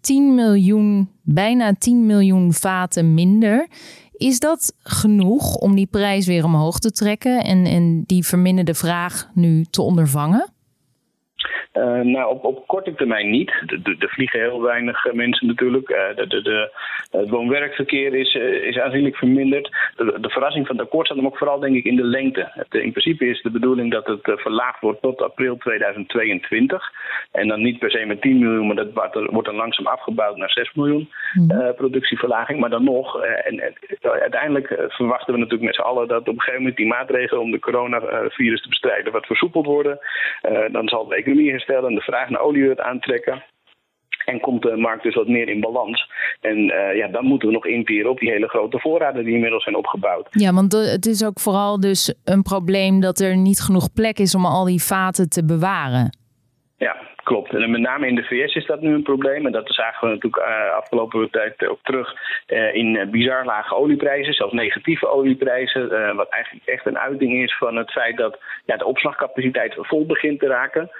10 0.00 0.34
miljoen, 0.34 1.08
bijna 1.22 1.72
10 1.72 2.06
miljoen 2.06 2.52
vaten 2.52 3.14
minder. 3.14 3.68
Is 4.12 4.38
dat 4.38 4.78
genoeg 4.82 5.54
om 5.54 5.74
die 5.74 5.86
prijs 5.86 6.26
weer 6.26 6.44
omhoog 6.44 6.78
te 6.78 6.90
trekken 6.90 7.40
en, 7.40 7.64
en 7.64 8.02
die 8.06 8.26
verminderde 8.26 8.74
vraag 8.74 9.30
nu 9.34 9.64
te 9.64 9.82
ondervangen? 9.82 10.52
Uh, 11.74 12.00
nou, 12.00 12.30
op, 12.30 12.44
op 12.44 12.66
korte 12.66 12.94
termijn 12.94 13.30
niet. 13.30 13.50
Er 13.98 14.08
vliegen 14.08 14.40
heel 14.40 14.62
weinig 14.62 15.06
eh, 15.06 15.12
mensen 15.12 15.46
natuurlijk. 15.46 15.88
Uh, 15.88 16.16
de, 16.16 16.26
de, 16.26 16.42
de, 16.42 16.70
het 17.10 17.28
woon-werkverkeer 17.28 18.14
is, 18.14 18.34
uh, 18.34 18.42
is 18.42 18.78
aanzienlijk 18.78 19.16
verminderd. 19.16 19.76
De, 19.96 20.18
de, 20.20 20.28
verrassing 20.28 20.66
van 20.66 20.76
het 20.76 20.84
akkoord 20.84 21.06
zat 21.06 21.16
hem 21.16 21.26
ook 21.26 21.38
vooral 21.38 21.58
denk 21.58 21.76
ik 21.76 21.84
in 21.84 21.96
de 21.96 22.04
lengte. 22.04 22.50
Het, 22.50 22.74
in 22.74 22.90
principe 22.90 23.26
is 23.26 23.42
de 23.42 23.50
bedoeling 23.50 23.90
dat 23.90 24.06
het 24.06 24.20
verlaagd 24.22 24.80
wordt 24.80 25.02
tot 25.02 25.22
april 25.22 25.56
2022. 25.56 26.92
En 27.32 27.48
dan 27.48 27.62
niet 27.62 27.78
per 27.78 27.90
se 27.90 28.04
met 28.04 28.20
10 28.20 28.38
miljoen, 28.38 28.66
maar 28.66 28.76
dat 28.76 29.14
wordt 29.30 29.46
dan 29.46 29.56
langzaam 29.56 29.86
afgebouwd 29.86 30.36
naar 30.36 30.50
6 30.50 30.74
miljoen 30.74 31.10
mm. 31.32 31.74
productieverlaging. 31.76 32.60
Maar 32.60 32.70
dan 32.70 32.84
nog, 32.84 33.22
en, 33.22 33.60
en 33.60 33.74
uiteindelijk 34.00 34.66
verwachten 34.88 35.32
we 35.32 35.38
natuurlijk 35.38 35.66
met 35.66 35.74
z'n 35.74 35.80
allen 35.80 36.08
dat 36.08 36.20
op 36.20 36.26
een 36.26 36.40
gegeven 36.40 36.60
moment 36.60 36.76
die 36.76 36.86
maatregelen 36.86 37.42
om 37.42 37.50
de 37.50 37.58
coronavirus 37.58 38.62
te 38.62 38.68
bestrijden 38.68 39.12
wat 39.12 39.26
versoepeld 39.26 39.66
worden. 39.66 39.98
dan 40.72 40.88
zal 40.88 41.06
de 41.06 41.14
economie 41.14 41.50
herstellen 41.50 41.88
en 41.88 41.94
de 41.94 42.00
vraag 42.00 42.28
naar 42.28 42.40
olie 42.40 42.62
weer 42.62 42.82
aantrekken. 42.82 43.42
En 44.28 44.40
komt 44.40 44.62
de 44.62 44.76
markt 44.76 45.02
dus 45.02 45.14
wat 45.14 45.28
meer 45.28 45.48
in 45.48 45.60
balans. 45.60 46.10
En 46.40 46.58
uh, 46.58 46.96
ja, 46.96 47.08
dan 47.08 47.24
moeten 47.24 47.48
we 47.48 47.54
nog 47.54 47.66
inpieren 47.66 48.10
op 48.10 48.18
die 48.18 48.30
hele 48.30 48.48
grote 48.48 48.78
voorraden 48.78 49.24
die 49.24 49.34
inmiddels 49.34 49.62
zijn 49.62 49.76
opgebouwd. 49.76 50.26
Ja, 50.30 50.52
want 50.52 50.72
het 50.72 51.06
is 51.06 51.24
ook 51.24 51.40
vooral 51.40 51.80
dus 51.80 52.14
een 52.24 52.42
probleem 52.42 53.00
dat 53.00 53.18
er 53.20 53.36
niet 53.36 53.60
genoeg 53.60 53.92
plek 53.92 54.18
is 54.18 54.34
om 54.34 54.44
al 54.44 54.64
die 54.64 54.82
vaten 54.82 55.28
te 55.28 55.44
bewaren. 55.44 56.10
Klopt. 57.28 57.54
En 57.54 57.70
met 57.70 57.80
name 57.80 58.06
in 58.06 58.14
de 58.14 58.22
VS 58.22 58.54
is 58.54 58.66
dat 58.66 58.80
nu 58.80 58.94
een 58.94 59.02
probleem. 59.02 59.46
En 59.46 59.52
dat 59.52 59.64
zagen 59.66 60.08
we 60.08 60.14
natuurlijk 60.14 60.42
uh, 60.42 60.76
afgelopen 60.76 61.30
tijd 61.30 61.68
ook 61.68 61.82
terug 61.82 62.14
uh, 62.46 62.74
in 62.74 63.08
bizar 63.10 63.44
lage 63.44 63.74
olieprijzen, 63.74 64.34
zelfs 64.34 64.52
negatieve 64.52 65.08
olieprijzen. 65.08 66.16
Wat 66.16 66.28
eigenlijk 66.28 66.66
echt 66.66 66.86
een 66.86 66.98
uiting 66.98 67.42
is 67.42 67.58
van 67.58 67.76
het 67.76 67.90
feit 67.90 68.16
dat 68.16 68.38
ja, 68.64 68.76
de 68.76 68.84
opslagcapaciteit 68.84 69.74
vol 69.76 70.06
begint 70.06 70.40
te 70.40 70.46
raken. 70.46 70.90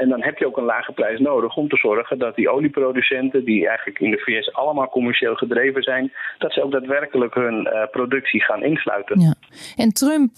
en 0.00 0.08
dan 0.08 0.22
heb 0.22 0.38
je 0.38 0.46
ook 0.46 0.56
een 0.56 0.64
lage 0.64 0.92
prijs 0.92 1.20
nodig 1.20 1.56
om 1.56 1.68
te 1.68 1.76
zorgen 1.76 2.18
dat 2.18 2.36
die 2.36 2.50
olieproducenten, 2.50 3.44
die 3.44 3.68
eigenlijk 3.68 3.98
in 3.98 4.10
de 4.10 4.22
VS 4.24 4.52
allemaal 4.52 4.88
commercieel 4.88 5.34
gedreven 5.34 5.82
zijn, 5.82 6.12
dat 6.38 6.52
ze 6.52 6.62
ook 6.62 6.72
daadwerkelijk 6.72 7.34
hun 7.34 7.68
productie 7.90 8.42
gaan 8.42 8.62
insluiten. 8.62 9.20
Ja. 9.20 9.34
En 9.76 9.92
Trump 9.92 10.30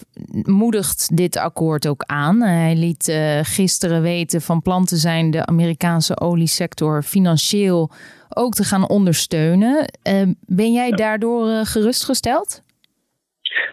moedigt 0.43 1.17
dit 1.17 1.37
akkoord 1.37 1.87
ook 1.87 2.03
aan. 2.05 2.41
Hij 2.41 2.75
liet 2.75 3.19
gisteren 3.43 4.01
weten 4.01 4.41
van 4.41 4.61
plan 4.61 4.85
te 4.85 4.95
zijn 4.95 5.17
de 5.27 5.45
Amerikaanse 5.45 6.19
oliesector 6.19 7.03
financieel 7.03 7.91
ook 8.29 8.53
te 8.53 8.63
gaan 8.63 8.89
ondersteunen. 8.89 9.93
Uh, 10.03 10.21
ben 10.45 10.73
jij 10.73 10.91
daardoor 10.91 11.47
uh, 11.47 11.59
gerustgesteld? 11.63 12.61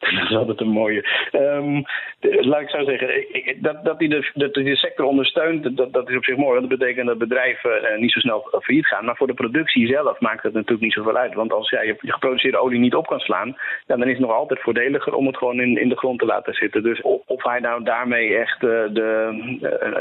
dat 0.14 0.30
is 0.30 0.36
altijd 0.36 0.60
een 0.60 0.68
mooie. 0.68 1.04
Um, 1.32 1.84
laat 2.20 2.60
ik 2.60 2.68
zo 2.68 2.84
zeggen, 2.84 3.24
dat, 3.60 3.84
dat, 3.84 3.98
die 3.98 4.08
de, 4.08 4.30
dat 4.34 4.54
die 4.54 4.64
de 4.64 4.76
sector 4.76 5.06
ondersteunt, 5.06 5.76
dat, 5.76 5.92
dat 5.92 6.08
is 6.08 6.16
op 6.16 6.24
zich 6.24 6.36
mooi. 6.36 6.58
Want 6.58 6.70
dat 6.70 6.78
betekent 6.78 7.06
dat 7.06 7.18
bedrijven 7.18 7.82
uh, 7.82 7.98
niet 7.98 8.12
zo 8.12 8.20
snel 8.20 8.48
failliet 8.62 8.86
gaan. 8.86 9.04
Maar 9.04 9.16
voor 9.16 9.26
de 9.26 9.34
productie 9.34 9.86
zelf 9.86 10.20
maakt 10.20 10.42
het 10.42 10.52
natuurlijk 10.52 10.82
niet 10.82 10.92
zoveel 10.92 11.16
uit. 11.16 11.34
Want 11.34 11.52
als 11.52 11.70
jij 11.70 11.86
je 11.86 11.96
geproduceerde 11.98 12.58
olie 12.58 12.80
niet 12.80 12.94
op 12.94 13.06
kan 13.06 13.18
slaan, 13.18 13.56
dan 13.86 14.02
is 14.02 14.10
het 14.10 14.18
nog 14.18 14.32
altijd 14.32 14.60
voordeliger 14.60 15.14
om 15.14 15.26
het 15.26 15.36
gewoon 15.36 15.60
in, 15.60 15.80
in 15.80 15.88
de 15.88 15.96
grond 15.96 16.18
te 16.18 16.26
laten 16.26 16.54
zitten. 16.54 16.82
Dus 16.82 17.02
of, 17.02 17.42
hij 17.44 17.60
nou 17.60 17.84
daarmee 17.84 18.36
echt 18.36 18.62
uh, 18.62 18.70
de, 18.90 19.28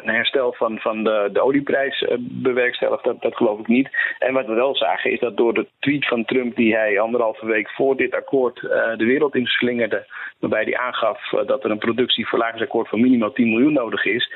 een 0.03 0.13
herstel 0.13 0.53
van, 0.53 0.79
van 0.79 1.03
de, 1.03 1.29
de 1.33 1.41
olieprijs 1.41 2.05
bewerkstelligt, 2.19 3.03
dat, 3.03 3.21
dat 3.21 3.35
geloof 3.35 3.59
ik 3.59 3.67
niet. 3.67 3.89
En 4.19 4.33
wat 4.33 4.45
we 4.45 4.53
wel 4.53 4.75
zagen 4.75 5.11
is 5.11 5.19
dat 5.19 5.37
door 5.37 5.53
de 5.53 5.67
tweet 5.79 6.07
van 6.07 6.25
Trump 6.25 6.55
die 6.63 6.75
hij 6.75 6.99
anderhalve 6.99 7.45
week 7.45 7.69
voor 7.69 7.97
dit 7.97 8.15
akkoord 8.15 8.61
uh, 8.61 8.69
de 8.97 9.05
wereld 9.05 9.35
inslingerde, 9.35 10.05
waarbij 10.39 10.63
hij 10.63 10.77
aangaf 10.77 11.31
uh, 11.31 11.47
dat 11.47 11.63
er 11.63 11.71
een 11.71 11.77
productieverlagingsakkoord 11.77 12.89
van 12.89 13.01
minimaal 13.01 13.31
10 13.31 13.49
miljoen 13.49 13.73
nodig 13.73 14.05
is. 14.05 14.31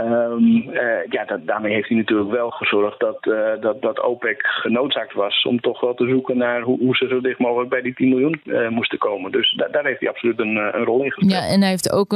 Um, 0.00 0.68
uh, 0.72 1.04
ja, 1.08 1.24
dat, 1.24 1.46
daarmee 1.46 1.72
heeft 1.74 1.88
hij 1.88 1.96
natuurlijk 1.96 2.30
wel 2.30 2.50
gezorgd 2.50 3.00
dat, 3.00 3.22
dat, 3.60 3.82
dat 3.82 4.00
OPEC 4.00 4.40
genoodzaakt 4.42 5.12
was 5.12 5.44
om 5.44 5.60
toch 5.60 5.80
wel 5.80 5.94
te 5.94 6.08
zoeken 6.08 6.36
naar 6.36 6.60
hoe, 6.60 6.78
hoe 6.78 6.96
ze 6.96 7.06
zo 7.08 7.20
dicht 7.20 7.38
mogelijk 7.38 7.70
bij 7.70 7.82
die 7.82 7.94
10 7.94 8.08
miljoen 8.08 8.40
moesten 8.68 8.98
komen. 8.98 9.32
Dus 9.32 9.52
da 9.56 9.68
daar 9.68 9.84
heeft 9.84 10.00
hij 10.00 10.08
absoluut 10.08 10.40
een, 10.40 10.56
een 10.56 10.84
rol 10.84 11.02
in 11.02 11.12
gespeeld. 11.12 11.42
Ja, 11.42 11.48
en 11.48 11.60
hij 11.60 11.70
heeft 11.70 11.92
ook 11.92 12.10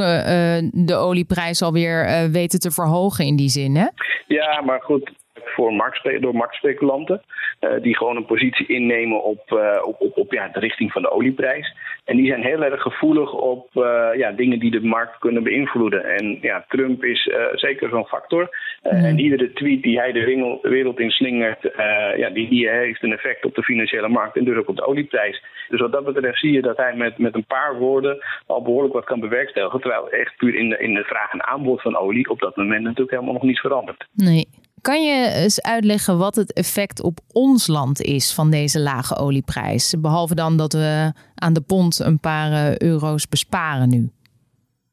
de 0.71 0.95
olieprijs 0.95 1.61
alweer 1.61 2.29
weten 2.31 2.59
te 2.59 2.71
verhogen 2.71 3.25
in 3.25 3.35
die 3.35 3.49
zin, 3.49 3.75
hè? 3.75 3.87
Ja, 4.27 4.61
maar 4.61 4.81
goed, 4.81 5.11
voor 5.49 5.95
door 6.19 6.35
marktspeculanten. 6.35 7.21
Uh, 7.61 7.81
die 7.81 7.97
gewoon 7.97 8.15
een 8.15 8.25
positie 8.25 8.67
innemen 8.67 9.23
op, 9.23 9.51
uh, 9.51 9.81
op, 9.83 10.01
op, 10.01 10.17
op 10.17 10.31
ja, 10.31 10.47
de 10.47 10.59
richting 10.59 10.91
van 10.91 11.01
de 11.01 11.11
olieprijs. 11.11 11.75
En 12.05 12.17
die 12.17 12.27
zijn 12.27 12.43
heel 12.43 12.63
erg 12.63 12.81
gevoelig 12.81 13.33
op 13.33 13.69
uh, 13.73 14.09
ja, 14.15 14.31
dingen 14.31 14.59
die 14.59 14.71
de 14.71 14.81
markt 14.81 15.17
kunnen 15.17 15.43
beïnvloeden. 15.43 16.05
En 16.05 16.37
ja, 16.41 16.65
Trump 16.67 17.03
is 17.03 17.29
zeker 17.53 17.89
zo'n 17.89 18.07
factor. 18.07 18.49
Mm. 18.83 18.89
En 18.91 19.19
iedere 19.19 19.53
tweet 19.53 19.81
die 19.81 19.99
hij 19.99 20.11
de 20.11 20.59
wereld 20.61 20.99
in 20.99 21.09
slingert, 21.09 21.71
ja, 22.17 22.29
die, 22.29 22.49
die 22.49 22.69
heeft 22.69 23.03
een 23.03 23.13
effect 23.13 23.45
op 23.45 23.55
de 23.55 23.63
financiële 23.63 24.07
markt 24.07 24.37
en 24.37 24.43
dus 24.43 24.57
ook 24.57 24.69
op 24.69 24.75
de 24.75 24.87
olieprijs. 24.87 25.43
Dus 25.69 25.79
wat 25.79 25.91
dat 25.91 26.05
betreft 26.05 26.39
zie 26.39 26.51
je 26.51 26.61
dat 26.61 26.77
hij 26.77 26.95
met, 26.95 27.17
met 27.17 27.35
een 27.35 27.45
paar 27.45 27.77
woorden 27.77 28.17
al 28.45 28.61
behoorlijk 28.61 28.93
wat 28.93 29.05
kan 29.05 29.19
bewerkstelligen. 29.19 29.79
Terwijl 29.79 30.09
echt 30.09 30.37
puur 30.37 30.55
in 30.55 30.69
de, 30.69 30.77
in 30.77 30.93
de 30.93 31.03
vraag 31.03 31.31
en 31.31 31.47
aanbod 31.47 31.81
van 31.81 31.97
olie 31.97 32.29
op 32.29 32.39
dat 32.39 32.55
moment 32.55 32.81
natuurlijk 32.81 33.11
helemaal 33.11 33.33
nog 33.33 33.43
niets 33.43 33.61
verandert. 33.61 34.07
Nee. 34.13 34.47
Kan 34.81 35.05
je 35.05 35.29
eens 35.29 35.61
uitleggen 35.61 36.17
wat 36.17 36.35
het 36.35 36.53
effect 36.53 37.01
op 37.01 37.19
ons 37.31 37.67
land 37.67 38.01
is 38.01 38.33
van 38.33 38.49
deze 38.49 38.79
lage 38.79 39.15
olieprijs? 39.15 39.93
Behalve 39.99 40.35
dan 40.35 40.57
dat 40.57 40.73
we 40.73 41.13
aan 41.35 41.53
de 41.53 41.61
pond 41.61 41.99
een 41.99 42.19
paar 42.19 42.51
eh, 42.51 42.77
euro's 42.77 43.27
besparen 43.27 43.89
nu. 43.89 44.11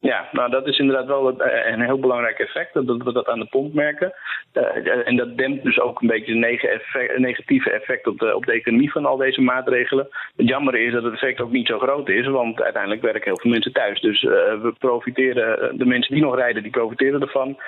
Ja, 0.05 0.29
nou 0.33 0.51
dat 0.51 0.67
is 0.67 0.79
inderdaad 0.79 1.07
wel 1.07 1.41
eh, 1.41 1.73
een 1.73 1.81
heel 1.81 1.99
belangrijk 1.99 2.39
effect, 2.39 2.75
dat 2.75 3.03
we 3.03 3.13
dat 3.13 3.29
aan 3.29 3.39
de 3.39 3.47
pomp 3.51 3.75
merken. 3.75 4.13
Uh, 4.55 5.09
en 5.09 5.17
dat 5.17 5.37
dempt 5.37 5.65
dus 5.65 5.81
ook 5.81 6.01
een 6.01 6.09
beetje 6.09 6.59
het 6.59 7.19
negatieve 7.19 7.71
effect 7.71 8.07
op 8.07 8.19
de, 8.19 8.37
op 8.37 8.45
de 8.45 8.53
economie 8.53 8.93
van 8.93 9.07
al 9.07 9.17
deze 9.17 9.41
maatregelen. 9.41 10.09
Het 10.37 10.49
jammer 10.49 10.75
is 10.75 10.93
dat 10.93 11.03
het 11.03 11.13
effect 11.13 11.41
ook 11.41 11.51
niet 11.51 11.67
zo 11.67 11.79
groot 11.79 12.09
is, 12.09 12.27
want 12.27 12.63
uiteindelijk 12.63 13.03
werken 13.03 13.23
heel 13.25 13.39
veel 13.39 13.51
mensen 13.51 13.73
thuis. 13.73 14.01
Dus 14.01 14.23
uh, 14.23 14.31
we 14.31 14.75
profiteren, 14.79 15.79
de 15.79 15.87
mensen 15.87 16.15
die 16.15 16.25
nog 16.25 16.37
rijden, 16.37 16.63
die 16.63 16.73
profiteren 16.73 17.21
ervan. 17.21 17.59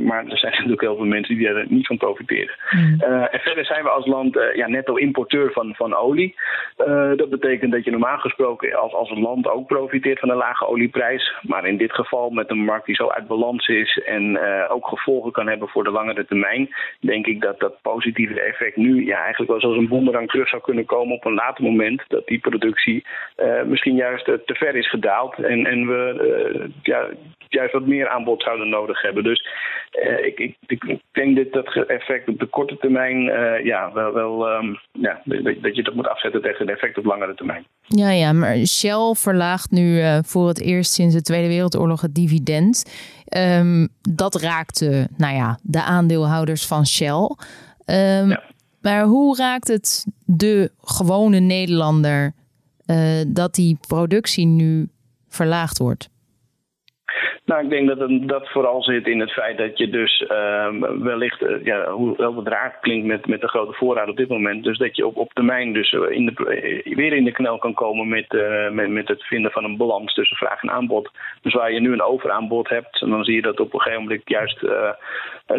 maar 0.00 0.26
er 0.26 0.38
zijn 0.38 0.52
natuurlijk 0.58 0.80
heel 0.80 0.96
veel 0.96 1.04
mensen 1.04 1.36
die 1.36 1.48
er 1.48 1.66
niet 1.68 1.86
van 1.86 1.96
profiteren. 1.96 2.54
Mm. 2.70 3.00
en 3.30 3.40
verder 3.40 3.64
zijn 3.64 3.82
we 3.82 3.88
als 3.88 4.06
land 4.06 4.38
ja, 4.54 4.68
netto 4.68 4.96
importeur 4.96 5.52
van, 5.52 5.74
van 5.74 5.94
olie. 5.94 6.34
dat 7.16 7.30
betekent 7.30 7.72
dat 7.72 7.84
je 7.84 7.90
normaal 7.90 8.18
gesproken 8.18 8.74
als, 8.74 8.92
als 8.92 9.10
een 9.10 9.20
land 9.20 9.48
ook 9.48 9.66
profiteert 9.66 10.18
van 10.18 10.30
een 10.30 10.36
lage 10.36 10.66
olieprijs. 10.66 11.34
Maar 11.42 11.70
in 11.71 11.71
dit 11.76 11.92
geval 11.92 12.30
met 12.30 12.50
een 12.50 12.64
markt 12.64 12.86
die 12.86 12.94
zo 12.94 13.08
uit 13.08 13.26
balans 13.26 13.68
is 13.68 13.98
en 14.04 14.22
uh, 14.22 14.64
ook 14.68 14.86
gevolgen 14.88 15.32
kan 15.32 15.48
hebben 15.48 15.68
voor 15.68 15.84
de 15.84 15.90
langere 15.90 16.24
termijn, 16.24 16.74
denk 17.00 17.26
ik 17.26 17.40
dat 17.40 17.60
dat 17.60 17.80
positieve 17.82 18.40
effect 18.40 18.76
nu 18.76 19.06
ja, 19.06 19.18
eigenlijk 19.18 19.50
wel 19.50 19.60
zoals 19.60 19.76
een 19.76 19.88
boemerang 19.88 20.30
terug 20.30 20.48
zou 20.48 20.62
kunnen 20.62 20.84
komen 20.84 21.16
op 21.16 21.24
een 21.24 21.34
later 21.34 21.64
moment. 21.64 22.02
Dat 22.08 22.26
die 22.26 22.38
productie 22.38 23.04
uh, 23.36 23.62
misschien 23.62 23.94
juist 23.94 24.28
uh, 24.28 24.34
te 24.46 24.54
ver 24.54 24.76
is 24.76 24.88
gedaald 24.90 25.34
en, 25.34 25.66
en 25.66 25.86
we 25.86 26.70
ja, 26.82 27.08
juist 27.48 27.72
wat 27.72 27.86
meer 27.86 28.08
aanbod 28.08 28.42
zouden 28.42 28.68
nodig 28.68 29.02
hebben. 29.02 29.24
Dus 29.24 29.46
ik, 30.22 30.38
ik, 30.38 30.56
ik, 30.66 31.00
denk 31.12 31.36
dat 31.36 31.52
dat 31.52 31.86
effect 31.86 32.28
op 32.28 32.38
de 32.38 32.46
korte 32.46 32.76
termijn 32.76 33.20
ja, 33.64 33.92
wel, 33.92 34.12
wel 34.12 34.50
um, 34.50 34.78
ja, 34.92 35.20
dat 35.60 35.76
je 35.76 35.82
dat 35.82 35.94
moet 35.94 36.08
afzetten 36.08 36.42
tegen 36.42 36.66
het 36.66 36.74
effect 36.74 36.98
op 36.98 37.04
langere 37.04 37.34
termijn. 37.34 37.64
Ja, 37.86 38.10
ja, 38.10 38.32
maar 38.32 38.56
Shell 38.56 39.14
verlaagt 39.14 39.70
nu 39.70 40.00
voor 40.24 40.48
het 40.48 40.60
eerst 40.60 40.92
sinds 40.92 41.14
de 41.14 41.22
Tweede 41.22 41.48
Wereldoorlog 41.48 41.61
het 41.64 42.14
dividend. 42.14 42.82
Um, 43.36 43.88
dat 44.00 44.34
raakte 44.34 45.08
nou 45.16 45.34
ja, 45.34 45.58
de 45.62 45.82
aandeelhouders 45.82 46.66
van 46.66 46.86
Shell. 46.86 47.36
Um, 47.86 48.28
ja. 48.28 48.42
Maar 48.80 49.04
hoe 49.04 49.36
raakt 49.36 49.68
het 49.68 50.06
de 50.24 50.72
gewone 50.80 51.38
Nederlander 51.38 52.34
uh, 52.86 52.96
dat 53.28 53.54
die 53.54 53.78
productie 53.86 54.46
nu 54.46 54.88
verlaagd 55.28 55.78
wordt? 55.78 56.08
Nou, 57.52 57.64
ik 57.64 57.70
denk 57.70 57.88
dat 57.88 58.28
dat 58.28 58.48
vooral 58.48 58.82
zit 58.82 59.06
in 59.06 59.20
het 59.20 59.32
feit 59.32 59.58
dat 59.58 59.78
je 59.78 59.88
dus 59.88 60.24
um, 60.30 61.02
wellicht, 61.02 61.42
uh, 61.42 61.64
ja, 61.64 61.90
hoewel 61.90 62.36
het 62.36 62.48
raar 62.48 62.78
klinkt 62.80 63.06
met, 63.06 63.26
met 63.26 63.40
de 63.40 63.48
grote 63.48 63.72
voorraad 63.72 64.08
op 64.08 64.16
dit 64.16 64.28
moment, 64.28 64.64
dus 64.64 64.78
dat 64.78 64.96
je 64.96 65.06
op, 65.06 65.16
op 65.16 65.32
termijn 65.32 65.72
dus 65.72 65.92
eh, 65.92 66.10
in 66.10 66.26
de, 66.26 66.32
uh, 66.86 66.96
weer 66.96 67.12
in 67.12 67.24
de 67.24 67.32
knel 67.32 67.58
kan 67.58 67.74
komen 67.74 68.08
met, 68.08 68.26
met, 68.72 68.88
met 68.88 69.08
het 69.08 69.22
vinden 69.22 69.50
van 69.50 69.64
een 69.64 69.76
balans 69.76 70.14
tussen 70.14 70.36
vraag 70.36 70.62
en 70.62 70.70
aanbod. 70.70 71.10
Dus 71.42 71.54
waar 71.54 71.72
je 71.72 71.80
nu 71.80 71.92
een 71.92 72.02
overaanbod 72.02 72.68
hebt, 72.68 73.00
dan 73.00 73.24
zie 73.24 73.34
je 73.34 73.42
dat 73.42 73.60
op 73.60 73.74
een 73.74 73.80
gegeven 73.80 74.02
moment 74.02 74.22
juist 74.24 74.66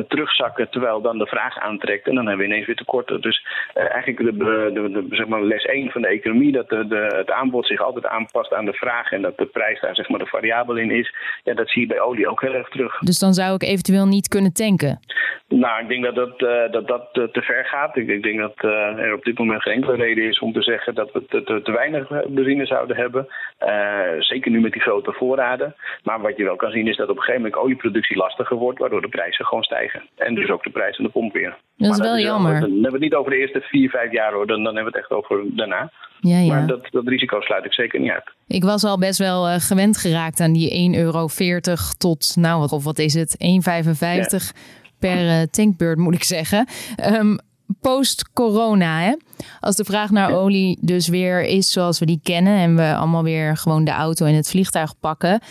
terugzakken 0.07 0.69
terwijl 0.69 1.01
dan 1.01 1.17
de 1.17 1.25
vraag 1.25 1.57
aantrekt 1.57 2.07
en 2.07 2.15
dan 2.15 2.27
hebben 2.27 2.45
we 2.45 2.51
ineens 2.51 2.65
weer 2.65 2.75
tekorten. 2.75 3.21
Dus 3.21 3.45
eigenlijk 3.73 4.17
de, 4.17 4.33
de, 4.73 4.89
de, 4.91 5.05
zeg 5.09 5.27
maar 5.27 5.43
les 5.43 5.65
1 5.65 5.91
van 5.91 6.01
de 6.01 6.07
economie, 6.07 6.51
dat 6.51 6.69
de, 6.69 6.87
de, 6.87 7.13
het 7.15 7.31
aanbod 7.31 7.67
zich 7.67 7.81
altijd 7.81 8.05
aanpast 8.05 8.53
aan 8.53 8.65
de 8.65 8.73
vraag 8.73 9.11
en 9.11 9.21
dat 9.21 9.37
de 9.37 9.45
prijs 9.45 9.81
daar 9.81 9.95
zeg 9.95 10.09
maar 10.09 10.19
de 10.19 10.25
variabel 10.25 10.75
in 10.75 10.91
is, 10.91 11.15
ja, 11.43 11.53
dat 11.53 11.69
zie 11.69 11.81
je 11.81 11.87
bij 11.87 12.01
olie 12.01 12.29
ook 12.29 12.41
heel 12.41 12.53
erg 12.53 12.69
terug. 12.69 12.99
Dus 12.99 13.19
dan 13.19 13.33
zou 13.33 13.55
ik 13.55 13.63
eventueel 13.63 14.05
niet 14.05 14.27
kunnen 14.27 14.53
tanken? 14.53 14.99
Nou, 15.59 15.81
ik 15.81 15.87
denk 15.87 16.03
dat 16.03 16.15
dat, 16.15 16.41
uh, 16.41 16.71
dat, 16.71 16.87
dat 16.87 17.09
uh, 17.13 17.23
te 17.23 17.41
ver 17.41 17.65
gaat. 17.65 17.95
Ik, 17.95 18.07
ik 18.07 18.23
denk 18.23 18.39
dat 18.39 18.55
uh, 18.61 18.71
er 18.71 19.13
op 19.13 19.23
dit 19.23 19.37
moment 19.37 19.61
geen 19.61 19.73
enkele 19.73 19.95
reden 19.95 20.23
is 20.23 20.39
om 20.39 20.53
te 20.53 20.61
zeggen 20.61 20.95
dat 20.95 21.11
we 21.11 21.25
te, 21.25 21.43
te, 21.43 21.61
te 21.61 21.71
weinig 21.71 22.07
benzine 22.27 22.65
zouden 22.65 22.95
hebben. 22.95 23.27
zeker 24.19 24.51
nu 24.51 24.61
met 24.61 24.71
die 24.71 24.81
grote 24.81 25.11
voorraden. 25.11 25.75
Maar 26.03 26.21
wat 26.21 26.37
je 26.37 26.43
wel 26.43 26.55
kan 26.55 26.71
zien 26.71 26.87
is 26.87 26.97
dat 26.97 27.09
op 27.09 27.15
een 27.15 27.21
gegeven 27.21 27.41
moment 27.41 27.61
olieproductie 27.61 28.17
lastiger 28.17 28.57
wordt, 28.57 28.79
waardoor 28.79 29.01
de 29.01 29.07
prijzen 29.07 29.45
gewoon 29.45 29.63
stijgen. 29.63 30.03
En 30.15 30.35
dus 30.35 30.49
ook 30.49 30.63
de 30.63 30.69
prijs 30.69 30.97
aan 30.97 31.05
de 31.05 31.11
pomp 31.11 31.33
weer. 31.33 31.57
Dat 31.77 31.91
is 31.91 31.99
wel 31.99 32.19
jammer. 32.19 32.59
dan 32.59 32.69
hebben 32.69 32.81
we 32.81 32.91
het 32.91 32.99
niet 32.99 33.15
over 33.15 33.31
de 33.31 33.37
eerste 33.37 33.61
vier, 33.61 33.89
vijf 33.89 34.11
jaar 34.11 34.33
hoor. 34.33 34.47
Dan, 34.47 34.63
dan 34.63 34.75
hebben 34.75 34.93
we 34.93 34.99
het 34.99 35.09
echt 35.09 35.19
over 35.19 35.43
daarna. 35.55 35.91
Ja, 36.19 36.39
ja. 36.39 36.53
Maar 36.53 36.67
dat, 36.67 36.87
dat 36.91 37.07
risico 37.07 37.41
sluit 37.41 37.65
ik 37.65 37.73
zeker 37.73 37.99
niet 37.99 38.11
uit. 38.11 38.31
Ik 38.47 38.63
was 38.63 38.83
al 38.83 38.97
best 38.97 39.19
wel 39.19 39.47
uh, 39.47 39.55
gewend 39.55 39.97
geraakt 39.97 40.39
aan 40.39 40.53
die 40.53 40.93
1,40 40.93 40.99
euro 40.99 41.27
tot, 41.97 42.35
nou 42.35 42.59
wat, 42.59 42.71
of 42.71 42.83
wat 42.83 42.99
is 42.99 43.13
het, 43.13 43.37
1,55 43.37 43.39
ja. 43.99 44.39
Per 45.07 45.25
uh, 45.25 45.41
tankbeurt 45.41 45.97
moet 45.97 46.13
ik 46.13 46.23
zeggen. 46.23 46.67
Um, 47.13 47.39
Post-corona, 47.81 49.17
als 49.59 49.75
de 49.75 49.83
vraag 49.83 50.09
naar 50.09 50.33
olie 50.33 50.77
dus 50.81 51.07
weer 51.07 51.41
is 51.41 51.71
zoals 51.71 51.99
we 51.99 52.05
die 52.05 52.19
kennen 52.23 52.57
en 52.57 52.75
we 52.75 52.95
allemaal 52.95 53.23
weer 53.23 53.57
gewoon 53.57 53.83
de 53.83 53.91
auto 53.91 54.25
en 54.25 54.35
het 54.35 54.49
vliegtuig 54.49 54.99
pakken, 54.99 55.41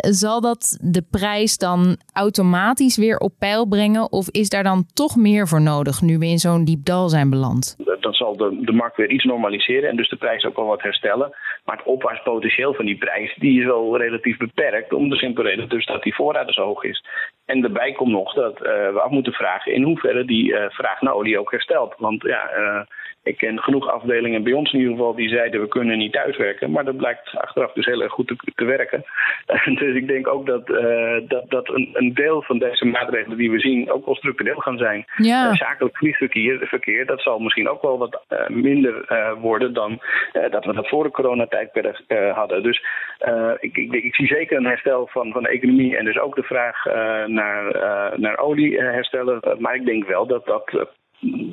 zal 0.00 0.40
dat 0.40 0.78
de 0.82 1.02
prijs 1.10 1.58
dan 1.58 1.96
automatisch 2.12 2.96
weer 2.96 3.18
op 3.18 3.32
peil 3.38 3.68
brengen? 3.68 4.12
Of 4.12 4.28
is 4.30 4.48
daar 4.48 4.62
dan 4.62 4.86
toch 4.94 5.16
meer 5.16 5.48
voor 5.48 5.62
nodig 5.62 6.00
nu 6.00 6.18
we 6.18 6.26
in 6.26 6.38
zo'n 6.38 6.64
diep 6.64 6.84
dal 6.84 7.08
zijn 7.08 7.30
beland? 7.30 7.76
Dan 8.00 8.12
zal 8.12 8.36
de, 8.36 8.58
de 8.60 8.72
markt 8.72 8.96
weer 8.96 9.10
iets 9.10 9.24
normaliseren 9.24 9.90
en 9.90 9.96
dus 9.96 10.08
de 10.08 10.16
prijs 10.16 10.44
ook 10.44 10.56
wel 10.56 10.66
wat 10.66 10.82
herstellen. 10.82 11.30
Maar 11.64 11.76
het 11.76 11.86
opwaarts 11.86 12.22
potentieel 12.22 12.74
van 12.74 12.84
die 12.84 12.98
prijs 12.98 13.34
die 13.38 13.60
is 13.60 13.66
wel 13.66 13.96
relatief 13.98 14.36
beperkt. 14.36 14.92
Om 14.92 15.08
de 15.08 15.16
simpele 15.16 15.48
reden 15.48 15.68
dus 15.68 15.86
dat 15.86 16.02
die 16.02 16.14
voorraad 16.14 16.52
zo 16.52 16.64
hoog 16.64 16.84
is. 16.84 17.04
En 17.44 17.60
daarbij 17.60 17.92
komt 17.92 18.10
nog 18.10 18.34
dat 18.34 18.54
uh, 18.54 18.66
we 18.66 19.00
af 19.00 19.10
moeten 19.10 19.32
vragen 19.32 19.72
in 19.72 19.82
hoeverre 19.82 20.24
die 20.24 20.52
uh, 20.52 20.64
vraag 20.68 21.00
naar 21.00 21.14
olie 21.14 21.38
ook 21.38 21.50
herstelt. 21.50 21.94
Want 21.98 22.22
ja, 22.22 22.50
ik 23.22 23.36
ken 23.36 23.58
genoeg 23.58 23.88
afdelingen 23.88 24.42
bij 24.42 24.52
ons 24.52 24.72
in 24.72 24.78
ieder 24.78 24.94
geval 24.94 25.14
die 25.14 25.28
zeiden 25.28 25.60
we 25.60 25.68
kunnen 25.68 25.98
niet 25.98 26.12
thuiswerken. 26.12 26.70
Maar 26.70 26.84
dat 26.84 26.96
blijkt 26.96 27.36
achteraf 27.36 27.72
dus 27.72 27.86
heel 27.86 28.02
erg 28.02 28.12
goed 28.12 28.26
te, 28.26 28.36
te 28.54 28.64
werken. 28.64 29.04
dus 29.80 29.94
ik 29.94 30.06
denk 30.06 30.28
ook 30.28 30.46
dat, 30.46 30.68
uh, 30.68 31.16
dat, 31.28 31.50
dat 31.50 31.68
een, 31.68 31.90
een, 31.92 32.14
deel 32.14 32.42
van 32.42 32.58
deze 32.58 32.84
maatregelen 32.84 33.36
die 33.36 33.50
we 33.50 33.58
zien 33.58 33.90
ook 33.90 34.04
wel 34.04 34.14
structureel 34.14 34.58
gaan 34.58 34.78
zijn. 34.78 35.04
Ja. 35.16 35.50
Uh, 35.50 35.54
zakelijk 35.54 35.96
vliegverkeer, 35.96 36.66
verkeer, 36.66 37.06
dat 37.06 37.20
zal 37.20 37.38
misschien 37.38 37.68
ook 37.68 37.82
wel 37.82 37.98
wat 37.98 38.22
uh, 38.28 38.48
minder 38.48 39.04
worden 39.40 39.72
dan 39.72 40.00
dat 40.50 40.64
we 40.64 40.72
dat 40.72 40.88
voor 40.88 41.04
de 41.04 41.10
coronatijdperk 41.10 42.02
hadden. 42.34 42.62
Dus 42.62 42.84
ik, 43.60 43.76
ik, 43.76 43.92
ik, 43.92 44.14
zie 44.14 44.26
zeker 44.26 44.56
een 44.56 44.66
herstel 44.66 45.06
van, 45.06 45.32
van 45.32 45.42
de 45.42 45.48
economie 45.48 45.96
en 45.96 46.04
dus 46.04 46.18
ook 46.18 46.34
de 46.34 46.42
vraag 46.42 46.84
naar, 47.26 47.72
naar 48.16 48.38
olie 48.38 48.80
herstellen. 48.80 49.40
maar 49.58 49.74
ik 49.74 49.84
denk 49.84 50.06
wel 50.06 50.26
dat 50.26 50.46
dat 50.46 50.88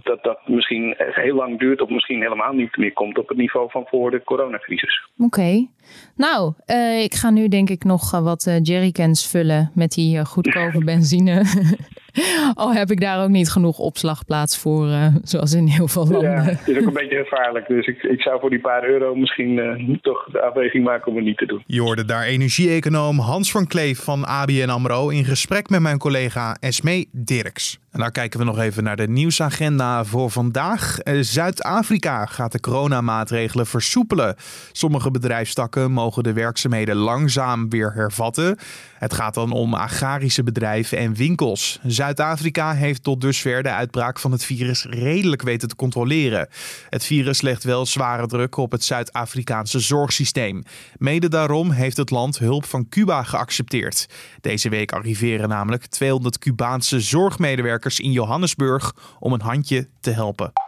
dat 0.04 0.24
dat 0.24 0.40
misschien 0.48 0.96
heel 0.98 1.36
lang 1.36 1.60
duurt 1.60 1.82
of 1.82 1.90
misschien 1.90 2.22
helemaal 2.22 2.54
niet 2.54 2.78
meer 2.78 2.94
komt 2.94 3.18
op 3.18 3.28
het 3.28 3.38
niveau 3.38 3.72
van 3.72 3.86
voor 3.88 4.12
de 4.12 4.24
coronacrisis. 4.24 5.10
Oké. 5.18 5.68
Nou, 6.16 6.54
uh, 6.68 7.04
ik 7.04 7.14
ga 7.14 7.30
nu 7.30 7.48
denk 7.48 7.70
ik 7.70 7.84
nog 7.84 8.14
uh, 8.14 8.24
wat 8.24 8.46
uh, 8.46 8.56
jerrycans 8.62 9.30
vullen 9.30 9.72
met 9.76 9.92
die 9.92 10.26
goedkope 10.26 10.84
benzine. 10.92 11.42
Al 12.54 12.74
heb 12.74 12.92
ik 12.92 13.02
daar 13.02 13.24
ook 13.24 13.30
niet 13.30 13.50
genoeg 13.50 13.80
opslagplaats 13.80 14.58
voor, 14.58 14.88
zoals 15.24 15.54
in 15.54 15.68
heel 15.68 15.88
veel 15.88 16.08
landen. 16.08 16.32
Ja, 16.32 16.42
het 16.42 16.68
is 16.68 16.78
ook 16.78 16.86
een 16.86 16.94
beetje 16.94 17.24
gevaarlijk. 17.24 17.68
Dus 17.68 17.88
ik, 17.88 18.04
ik 18.04 18.22
zou 18.22 18.40
voor 18.40 18.50
die 18.50 18.60
paar 18.60 18.86
euro 18.86 19.16
misschien 19.16 20.00
toch 20.02 20.26
de 20.32 20.42
afweging 20.42 20.84
maken 20.84 21.08
om 21.08 21.16
het 21.16 21.26
niet 21.26 21.38
te 21.38 21.46
doen. 21.46 21.64
Je 21.66 21.82
hoorde 21.82 22.06
daar 22.06 22.24
energie-econoom 22.24 23.20
Hans 23.20 23.52
van 23.52 23.68
Kleef 23.68 24.04
van 24.04 24.26
ABN 24.26 24.70
AMRO 24.70 25.10
in 25.10 25.26
gesprek 25.26 25.70
met 25.70 25.82
mijn 25.82 25.98
collega 25.98 26.58
Esme 26.60 27.06
Dirks. 27.12 27.80
En 27.98 28.04
dan 28.04 28.12
kijken 28.12 28.40
we 28.40 28.46
nog 28.46 28.60
even 28.60 28.84
naar 28.84 28.96
de 28.96 29.08
nieuwsagenda 29.08 30.06
voor 30.06 30.32
vandaag. 30.32 30.98
Zuid-Afrika 31.20 32.26
gaat 32.26 32.52
de 32.52 32.60
coronamaatregelen 32.60 33.66
versoepelen. 33.66 34.36
Sommige 34.72 35.12
bedrijfstakken 35.12 35.92
mogen 35.92 36.24
de 36.24 36.34
werkzaamheden 36.34 36.96
langzaam 36.96 37.70
weer 37.70 37.94
hervatten. 37.94 38.58
Het 38.98 39.14
gaat 39.14 39.34
dan 39.34 39.52
om 39.52 39.74
agrarische 39.74 40.44
bedrijven 40.44 40.98
en 40.98 41.16
winkels. 41.16 41.80
Zuid-Afrika 42.08 42.74
heeft 42.74 43.04
tot 43.04 43.22
dusver 43.22 43.64
de 43.64 43.70
uitbraak 43.70 44.20
van 44.20 44.32
het 44.32 44.44
virus 44.44 44.86
redelijk 44.90 45.42
weten 45.42 45.68
te 45.68 45.76
controleren. 45.76 46.50
Het 46.90 47.06
virus 47.06 47.42
legt 47.42 47.64
wel 47.64 47.86
zware 47.86 48.28
druk 48.28 48.58
op 48.58 48.72
het 48.72 48.84
Zuid-Afrikaanse 48.84 49.80
zorgsysteem. 49.80 50.64
Mede 50.98 51.30
daarom 51.30 51.72
heeft 51.72 51.98
het 51.98 52.10
land 52.10 52.38
hulp 52.38 52.66
van 52.66 52.90
Cuba 52.90 53.24
geaccepteerd. 53.24 54.06
Deze 54.42 54.70
week 54.70 54.92
arriveren 54.92 55.50
namelijk 55.50 55.86
200 55.86 56.38
Cubaanse 56.38 57.00
zorgmedewerkers 57.00 58.00
in 58.00 58.12
Johannesburg 58.12 58.96
om 59.20 59.34
een 59.34 59.42
handje 59.42 59.90
te 60.00 60.12
helpen. 60.12 60.67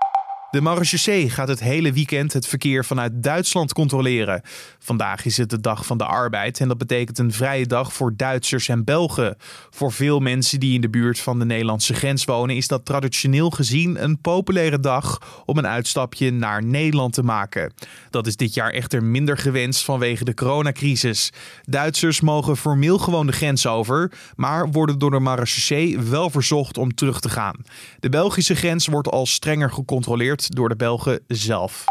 De 0.51 0.61
marechaussee 0.61 1.29
gaat 1.29 1.47
het 1.47 1.59
hele 1.59 1.93
weekend 1.93 2.33
het 2.33 2.47
verkeer 2.47 2.85
vanuit 2.85 3.23
Duitsland 3.23 3.73
controleren. 3.73 4.41
Vandaag 4.79 5.25
is 5.25 5.37
het 5.37 5.49
de 5.49 5.59
dag 5.59 5.85
van 5.85 5.97
de 5.97 6.05
arbeid 6.05 6.59
en 6.59 6.67
dat 6.67 6.77
betekent 6.77 7.17
een 7.17 7.31
vrije 7.31 7.65
dag 7.65 7.93
voor 7.93 8.15
Duitsers 8.15 8.67
en 8.67 8.83
Belgen. 8.83 9.37
Voor 9.69 9.91
veel 9.91 10.19
mensen 10.19 10.59
die 10.59 10.73
in 10.73 10.81
de 10.81 10.89
buurt 10.89 11.19
van 11.19 11.39
de 11.39 11.45
Nederlandse 11.45 11.93
grens 11.93 12.25
wonen 12.25 12.55
is 12.55 12.67
dat 12.67 12.85
traditioneel 12.85 13.49
gezien 13.49 14.03
een 14.03 14.21
populaire 14.21 14.79
dag 14.79 15.43
om 15.45 15.57
een 15.57 15.67
uitstapje 15.67 16.31
naar 16.31 16.63
Nederland 16.63 17.13
te 17.13 17.23
maken. 17.23 17.73
Dat 18.09 18.27
is 18.27 18.35
dit 18.35 18.53
jaar 18.53 18.71
echter 18.71 19.03
minder 19.03 19.37
gewenst 19.37 19.83
vanwege 19.83 20.23
de 20.23 20.33
coronacrisis. 20.33 21.31
Duitsers 21.63 22.21
mogen 22.21 22.57
formeel 22.57 22.97
gewoon 22.97 23.27
de 23.27 23.33
grens 23.33 23.67
over, 23.67 24.11
maar 24.35 24.71
worden 24.71 24.99
door 24.99 25.11
de 25.11 25.19
marechaussee 25.19 25.99
wel 25.99 26.29
verzocht 26.29 26.77
om 26.77 26.95
terug 26.95 27.19
te 27.19 27.29
gaan. 27.29 27.55
De 27.99 28.09
Belgische 28.09 28.55
grens 28.55 28.87
wordt 28.87 29.09
al 29.09 29.25
strenger 29.25 29.71
gecontroleerd 29.71 30.37
door 30.47 30.69
de 30.69 30.75
Belgen 30.75 31.19
zelf. 31.27 31.85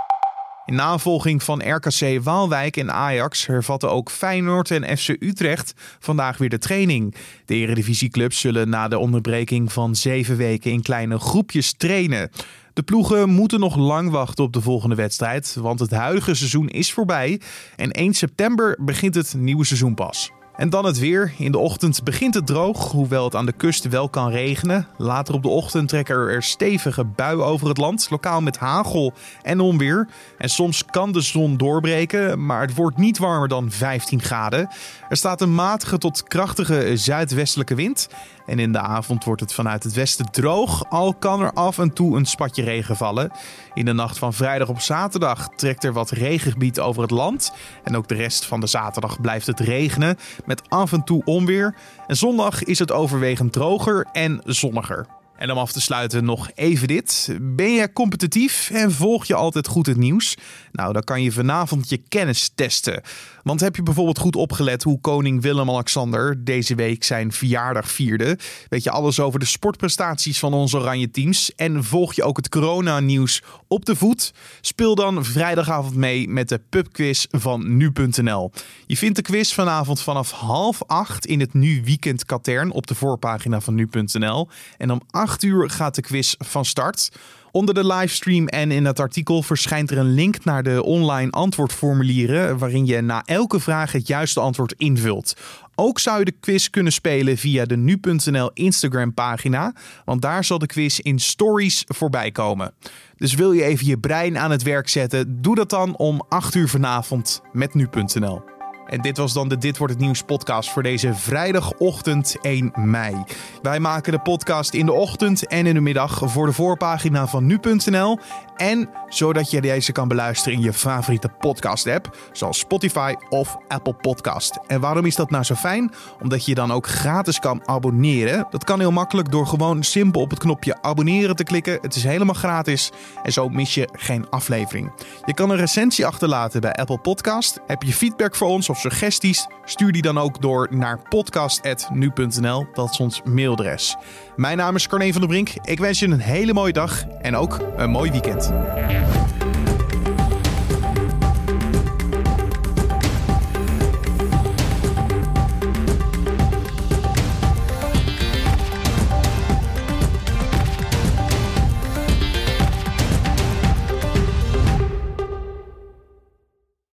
In 0.68 0.74
navolging 0.74 1.42
van 1.42 1.74
RKC 1.74 2.22
Waalwijk 2.22 2.76
en 2.76 2.92
Ajax 2.92 3.46
hervatten 3.46 3.90
ook 3.90 4.10
Feyenoord 4.10 4.70
en 4.70 4.98
FC 4.98 5.08
Utrecht 5.08 5.72
vandaag 5.98 6.38
weer 6.38 6.48
de 6.48 6.58
training. 6.58 7.14
De 7.44 7.54
Eredivisieclubs 7.54 8.40
zullen 8.40 8.68
na 8.68 8.88
de 8.88 8.98
onderbreking 8.98 9.72
van 9.72 9.96
zeven 9.96 10.36
weken 10.36 10.70
in 10.70 10.82
kleine 10.82 11.18
groepjes 11.18 11.72
trainen. 11.72 12.30
De 12.72 12.82
ploegen 12.82 13.28
moeten 13.28 13.60
nog 13.60 13.76
lang 13.76 14.10
wachten 14.10 14.44
op 14.44 14.52
de 14.52 14.60
volgende 14.60 14.94
wedstrijd, 14.94 15.56
want 15.60 15.80
het 15.80 15.90
huidige 15.90 16.34
seizoen 16.34 16.68
is 16.68 16.92
voorbij 16.92 17.40
en 17.76 17.90
1 17.90 18.14
september 18.14 18.78
begint 18.80 19.14
het 19.14 19.34
nieuwe 19.36 19.64
seizoen 19.64 19.94
pas. 19.94 20.30
En 20.58 20.70
dan 20.70 20.84
het 20.84 20.98
weer. 20.98 21.32
In 21.36 21.52
de 21.52 21.58
ochtend 21.58 22.04
begint 22.04 22.34
het 22.34 22.46
droog, 22.46 22.92
hoewel 22.92 23.24
het 23.24 23.34
aan 23.34 23.46
de 23.46 23.52
kust 23.52 23.88
wel 23.88 24.08
kan 24.08 24.30
regenen. 24.30 24.86
Later 24.96 25.34
op 25.34 25.42
de 25.42 25.48
ochtend 25.48 25.88
trekken 25.88 26.14
er 26.14 26.42
stevige 26.42 27.04
buien 27.04 27.44
over 27.44 27.68
het 27.68 27.76
land, 27.76 28.06
lokaal 28.10 28.40
met 28.40 28.58
hagel 28.58 29.12
en 29.42 29.60
onweer. 29.60 30.08
En 30.38 30.48
soms 30.48 30.84
kan 30.84 31.12
de 31.12 31.20
zon 31.20 31.56
doorbreken, 31.56 32.46
maar 32.46 32.60
het 32.60 32.74
wordt 32.74 32.96
niet 32.96 33.18
warmer 33.18 33.48
dan 33.48 33.70
15 33.70 34.22
graden. 34.22 34.68
Er 35.08 35.16
staat 35.16 35.40
een 35.40 35.54
matige 35.54 35.98
tot 35.98 36.22
krachtige 36.22 36.96
zuidwestelijke 36.96 37.74
wind. 37.74 38.08
En 38.48 38.58
in 38.58 38.72
de 38.72 38.80
avond 38.80 39.24
wordt 39.24 39.40
het 39.40 39.52
vanuit 39.52 39.82
het 39.82 39.92
westen 39.92 40.30
droog, 40.30 40.84
al 40.90 41.14
kan 41.14 41.42
er 41.42 41.52
af 41.52 41.78
en 41.78 41.92
toe 41.92 42.16
een 42.16 42.26
spatje 42.26 42.62
regen 42.62 42.96
vallen. 42.96 43.30
In 43.74 43.84
de 43.84 43.92
nacht 43.92 44.18
van 44.18 44.34
vrijdag 44.34 44.68
op 44.68 44.80
zaterdag 44.80 45.48
trekt 45.56 45.84
er 45.84 45.92
wat 45.92 46.10
regengebied 46.10 46.80
over 46.80 47.02
het 47.02 47.10
land. 47.10 47.52
En 47.84 47.96
ook 47.96 48.08
de 48.08 48.14
rest 48.14 48.46
van 48.46 48.60
de 48.60 48.66
zaterdag 48.66 49.20
blijft 49.20 49.46
het 49.46 49.60
regenen 49.60 50.18
met 50.44 50.68
af 50.68 50.92
en 50.92 51.04
toe 51.04 51.22
onweer. 51.24 51.74
En 52.06 52.16
zondag 52.16 52.62
is 52.64 52.78
het 52.78 52.92
overwegend 52.92 53.52
droger 53.52 54.06
en 54.12 54.40
zonniger. 54.44 55.17
En 55.38 55.50
om 55.50 55.58
af 55.58 55.72
te 55.72 55.80
sluiten 55.80 56.24
nog 56.24 56.50
even 56.54 56.88
dit. 56.88 57.36
Ben 57.40 57.72
je 57.72 57.92
competitief 57.92 58.70
en 58.70 58.92
volg 58.92 59.24
je 59.24 59.34
altijd 59.34 59.66
goed 59.66 59.86
het 59.86 59.96
nieuws? 59.96 60.36
Nou, 60.72 60.92
dan 60.92 61.02
kan 61.02 61.22
je 61.22 61.32
vanavond 61.32 61.88
je 61.88 62.02
kennis 62.08 62.50
testen. 62.54 63.02
Want 63.42 63.60
heb 63.60 63.76
je 63.76 63.82
bijvoorbeeld 63.82 64.18
goed 64.18 64.36
opgelet 64.36 64.82
hoe 64.82 65.00
koning 65.00 65.42
Willem-Alexander 65.42 66.44
deze 66.44 66.74
week 66.74 67.04
zijn 67.04 67.32
verjaardag 67.32 67.90
vierde? 67.90 68.38
Weet 68.68 68.82
je 68.82 68.90
alles 68.90 69.20
over 69.20 69.38
de 69.38 69.46
sportprestaties 69.46 70.38
van 70.38 70.54
onze 70.54 70.78
oranje 70.78 71.10
teams? 71.10 71.54
En 71.54 71.84
volg 71.84 72.14
je 72.14 72.22
ook 72.22 72.36
het 72.36 72.48
corona-nieuws 72.48 73.42
op 73.68 73.84
de 73.84 73.96
voet? 73.96 74.34
Speel 74.60 74.94
dan 74.94 75.24
vrijdagavond 75.24 75.94
mee 75.94 76.28
met 76.28 76.48
de 76.48 76.60
pubquiz 76.68 77.26
van 77.30 77.76
nu.nl. 77.76 78.52
Je 78.86 78.96
vindt 78.96 79.16
de 79.16 79.22
quiz 79.22 79.52
vanavond 79.52 80.00
vanaf 80.00 80.30
half 80.30 80.82
acht 80.86 81.26
in 81.26 81.40
het 81.40 81.54
Nu 81.54 81.82
Weekend 81.84 82.24
Katern 82.24 82.70
op 82.70 82.86
de 82.86 82.94
voorpagina 82.94 83.60
van 83.60 83.74
nu.nl. 83.74 84.48
En 84.76 84.90
om 84.90 85.00
acht 85.10 85.27
uur 85.42 85.70
gaat 85.70 85.94
de 85.94 86.02
quiz 86.02 86.34
van 86.38 86.64
start. 86.64 87.08
Onder 87.50 87.74
de 87.74 87.86
livestream 87.86 88.46
en 88.46 88.70
in 88.70 88.84
het 88.84 89.00
artikel 89.00 89.42
verschijnt 89.42 89.90
er 89.90 89.98
een 89.98 90.14
link 90.14 90.44
naar 90.44 90.62
de 90.62 90.82
online 90.82 91.30
antwoordformulieren 91.30 92.58
waarin 92.58 92.86
je 92.86 93.00
na 93.00 93.22
elke 93.24 93.60
vraag 93.60 93.92
het 93.92 94.06
juiste 94.06 94.40
antwoord 94.40 94.74
invult. 94.76 95.34
Ook 95.74 95.98
zou 95.98 96.18
je 96.18 96.24
de 96.24 96.34
quiz 96.40 96.68
kunnen 96.68 96.92
spelen 96.92 97.36
via 97.36 97.64
de 97.64 97.76
nu.nl 97.76 98.50
Instagram 98.54 99.14
pagina, 99.14 99.74
want 100.04 100.22
daar 100.22 100.44
zal 100.44 100.58
de 100.58 100.66
quiz 100.66 100.98
in 100.98 101.18
stories 101.18 101.84
voorbij 101.86 102.30
komen. 102.30 102.74
Dus 103.16 103.34
wil 103.34 103.52
je 103.52 103.64
even 103.64 103.86
je 103.86 103.98
brein 103.98 104.38
aan 104.38 104.50
het 104.50 104.62
werk 104.62 104.88
zetten, 104.88 105.42
doe 105.42 105.54
dat 105.54 105.70
dan 105.70 105.96
om 105.96 106.22
8 106.28 106.54
uur 106.54 106.68
vanavond 106.68 107.40
met 107.52 107.74
nu.nl. 107.74 108.57
En 108.88 109.00
dit 109.00 109.16
was 109.16 109.32
dan 109.32 109.48
de 109.48 109.58
Dit 109.58 109.78
wordt 109.78 109.92
het 109.92 110.02
nieuws 110.02 110.22
podcast 110.22 110.70
voor 110.70 110.82
deze 110.82 111.14
vrijdagochtend 111.14 112.36
1 112.40 112.72
mei. 112.74 113.24
Wij 113.62 113.80
maken 113.80 114.12
de 114.12 114.18
podcast 114.18 114.74
in 114.74 114.86
de 114.86 114.92
ochtend 114.92 115.46
en 115.46 115.66
in 115.66 115.74
de 115.74 115.80
middag 115.80 116.20
voor 116.24 116.46
de 116.46 116.52
voorpagina 116.52 117.26
van 117.26 117.46
nu.nl 117.46 118.18
en 118.56 118.90
zodat 119.08 119.50
je 119.50 119.60
deze 119.60 119.92
kan 119.92 120.08
beluisteren 120.08 120.58
in 120.58 120.64
je 120.64 120.72
favoriete 120.72 121.28
podcast 121.28 121.86
app, 121.86 122.16
zoals 122.32 122.58
Spotify 122.58 123.14
of 123.28 123.56
Apple 123.68 123.94
Podcast. 123.94 124.58
En 124.66 124.80
waarom 124.80 125.06
is 125.06 125.16
dat 125.16 125.30
nou 125.30 125.44
zo 125.44 125.54
fijn? 125.54 125.92
Omdat 126.22 126.44
je 126.44 126.50
je 126.50 126.54
dan 126.54 126.72
ook 126.72 126.86
gratis 126.86 127.38
kan 127.38 127.68
abonneren. 127.68 128.46
Dat 128.50 128.64
kan 128.64 128.80
heel 128.80 128.90
makkelijk 128.90 129.30
door 129.30 129.46
gewoon 129.46 129.82
simpel 129.82 130.20
op 130.20 130.30
het 130.30 130.38
knopje 130.38 130.82
abonneren 130.82 131.36
te 131.36 131.44
klikken. 131.44 131.78
Het 131.80 131.94
is 131.94 132.04
helemaal 132.04 132.34
gratis 132.34 132.90
en 133.22 133.32
zo 133.32 133.48
mis 133.48 133.74
je 133.74 133.88
geen 133.92 134.30
aflevering. 134.30 134.92
Je 135.24 135.34
kan 135.34 135.50
een 135.50 135.56
recensie 135.56 136.06
achterlaten 136.06 136.60
bij 136.60 136.72
Apple 136.72 136.98
Podcast. 136.98 137.60
Heb 137.66 137.82
je 137.82 137.92
feedback 137.92 138.34
voor 138.34 138.48
ons 138.48 138.68
of 138.68 138.77
suggesties? 138.78 139.46
Stuur 139.64 139.92
die 139.92 140.02
dan 140.02 140.18
ook 140.18 140.40
door 140.40 140.68
naar 140.70 141.00
podcast.nu.nl. 141.08 142.66
Dat 142.72 142.90
is 142.90 143.00
ons 143.00 143.22
mailadres. 143.24 143.96
Mijn 144.36 144.56
naam 144.56 144.74
is 144.74 144.88
Carne 144.88 145.12
van 145.12 145.20
der 145.20 145.30
Brink. 145.30 145.50
Ik 145.62 145.78
wens 145.78 145.98
je 145.98 146.06
een 146.06 146.20
hele 146.20 146.52
mooie 146.52 146.72
dag 146.72 147.04
en 147.20 147.36
ook 147.36 147.58
een 147.76 147.90
mooi 147.90 148.10
weekend. 148.10 148.52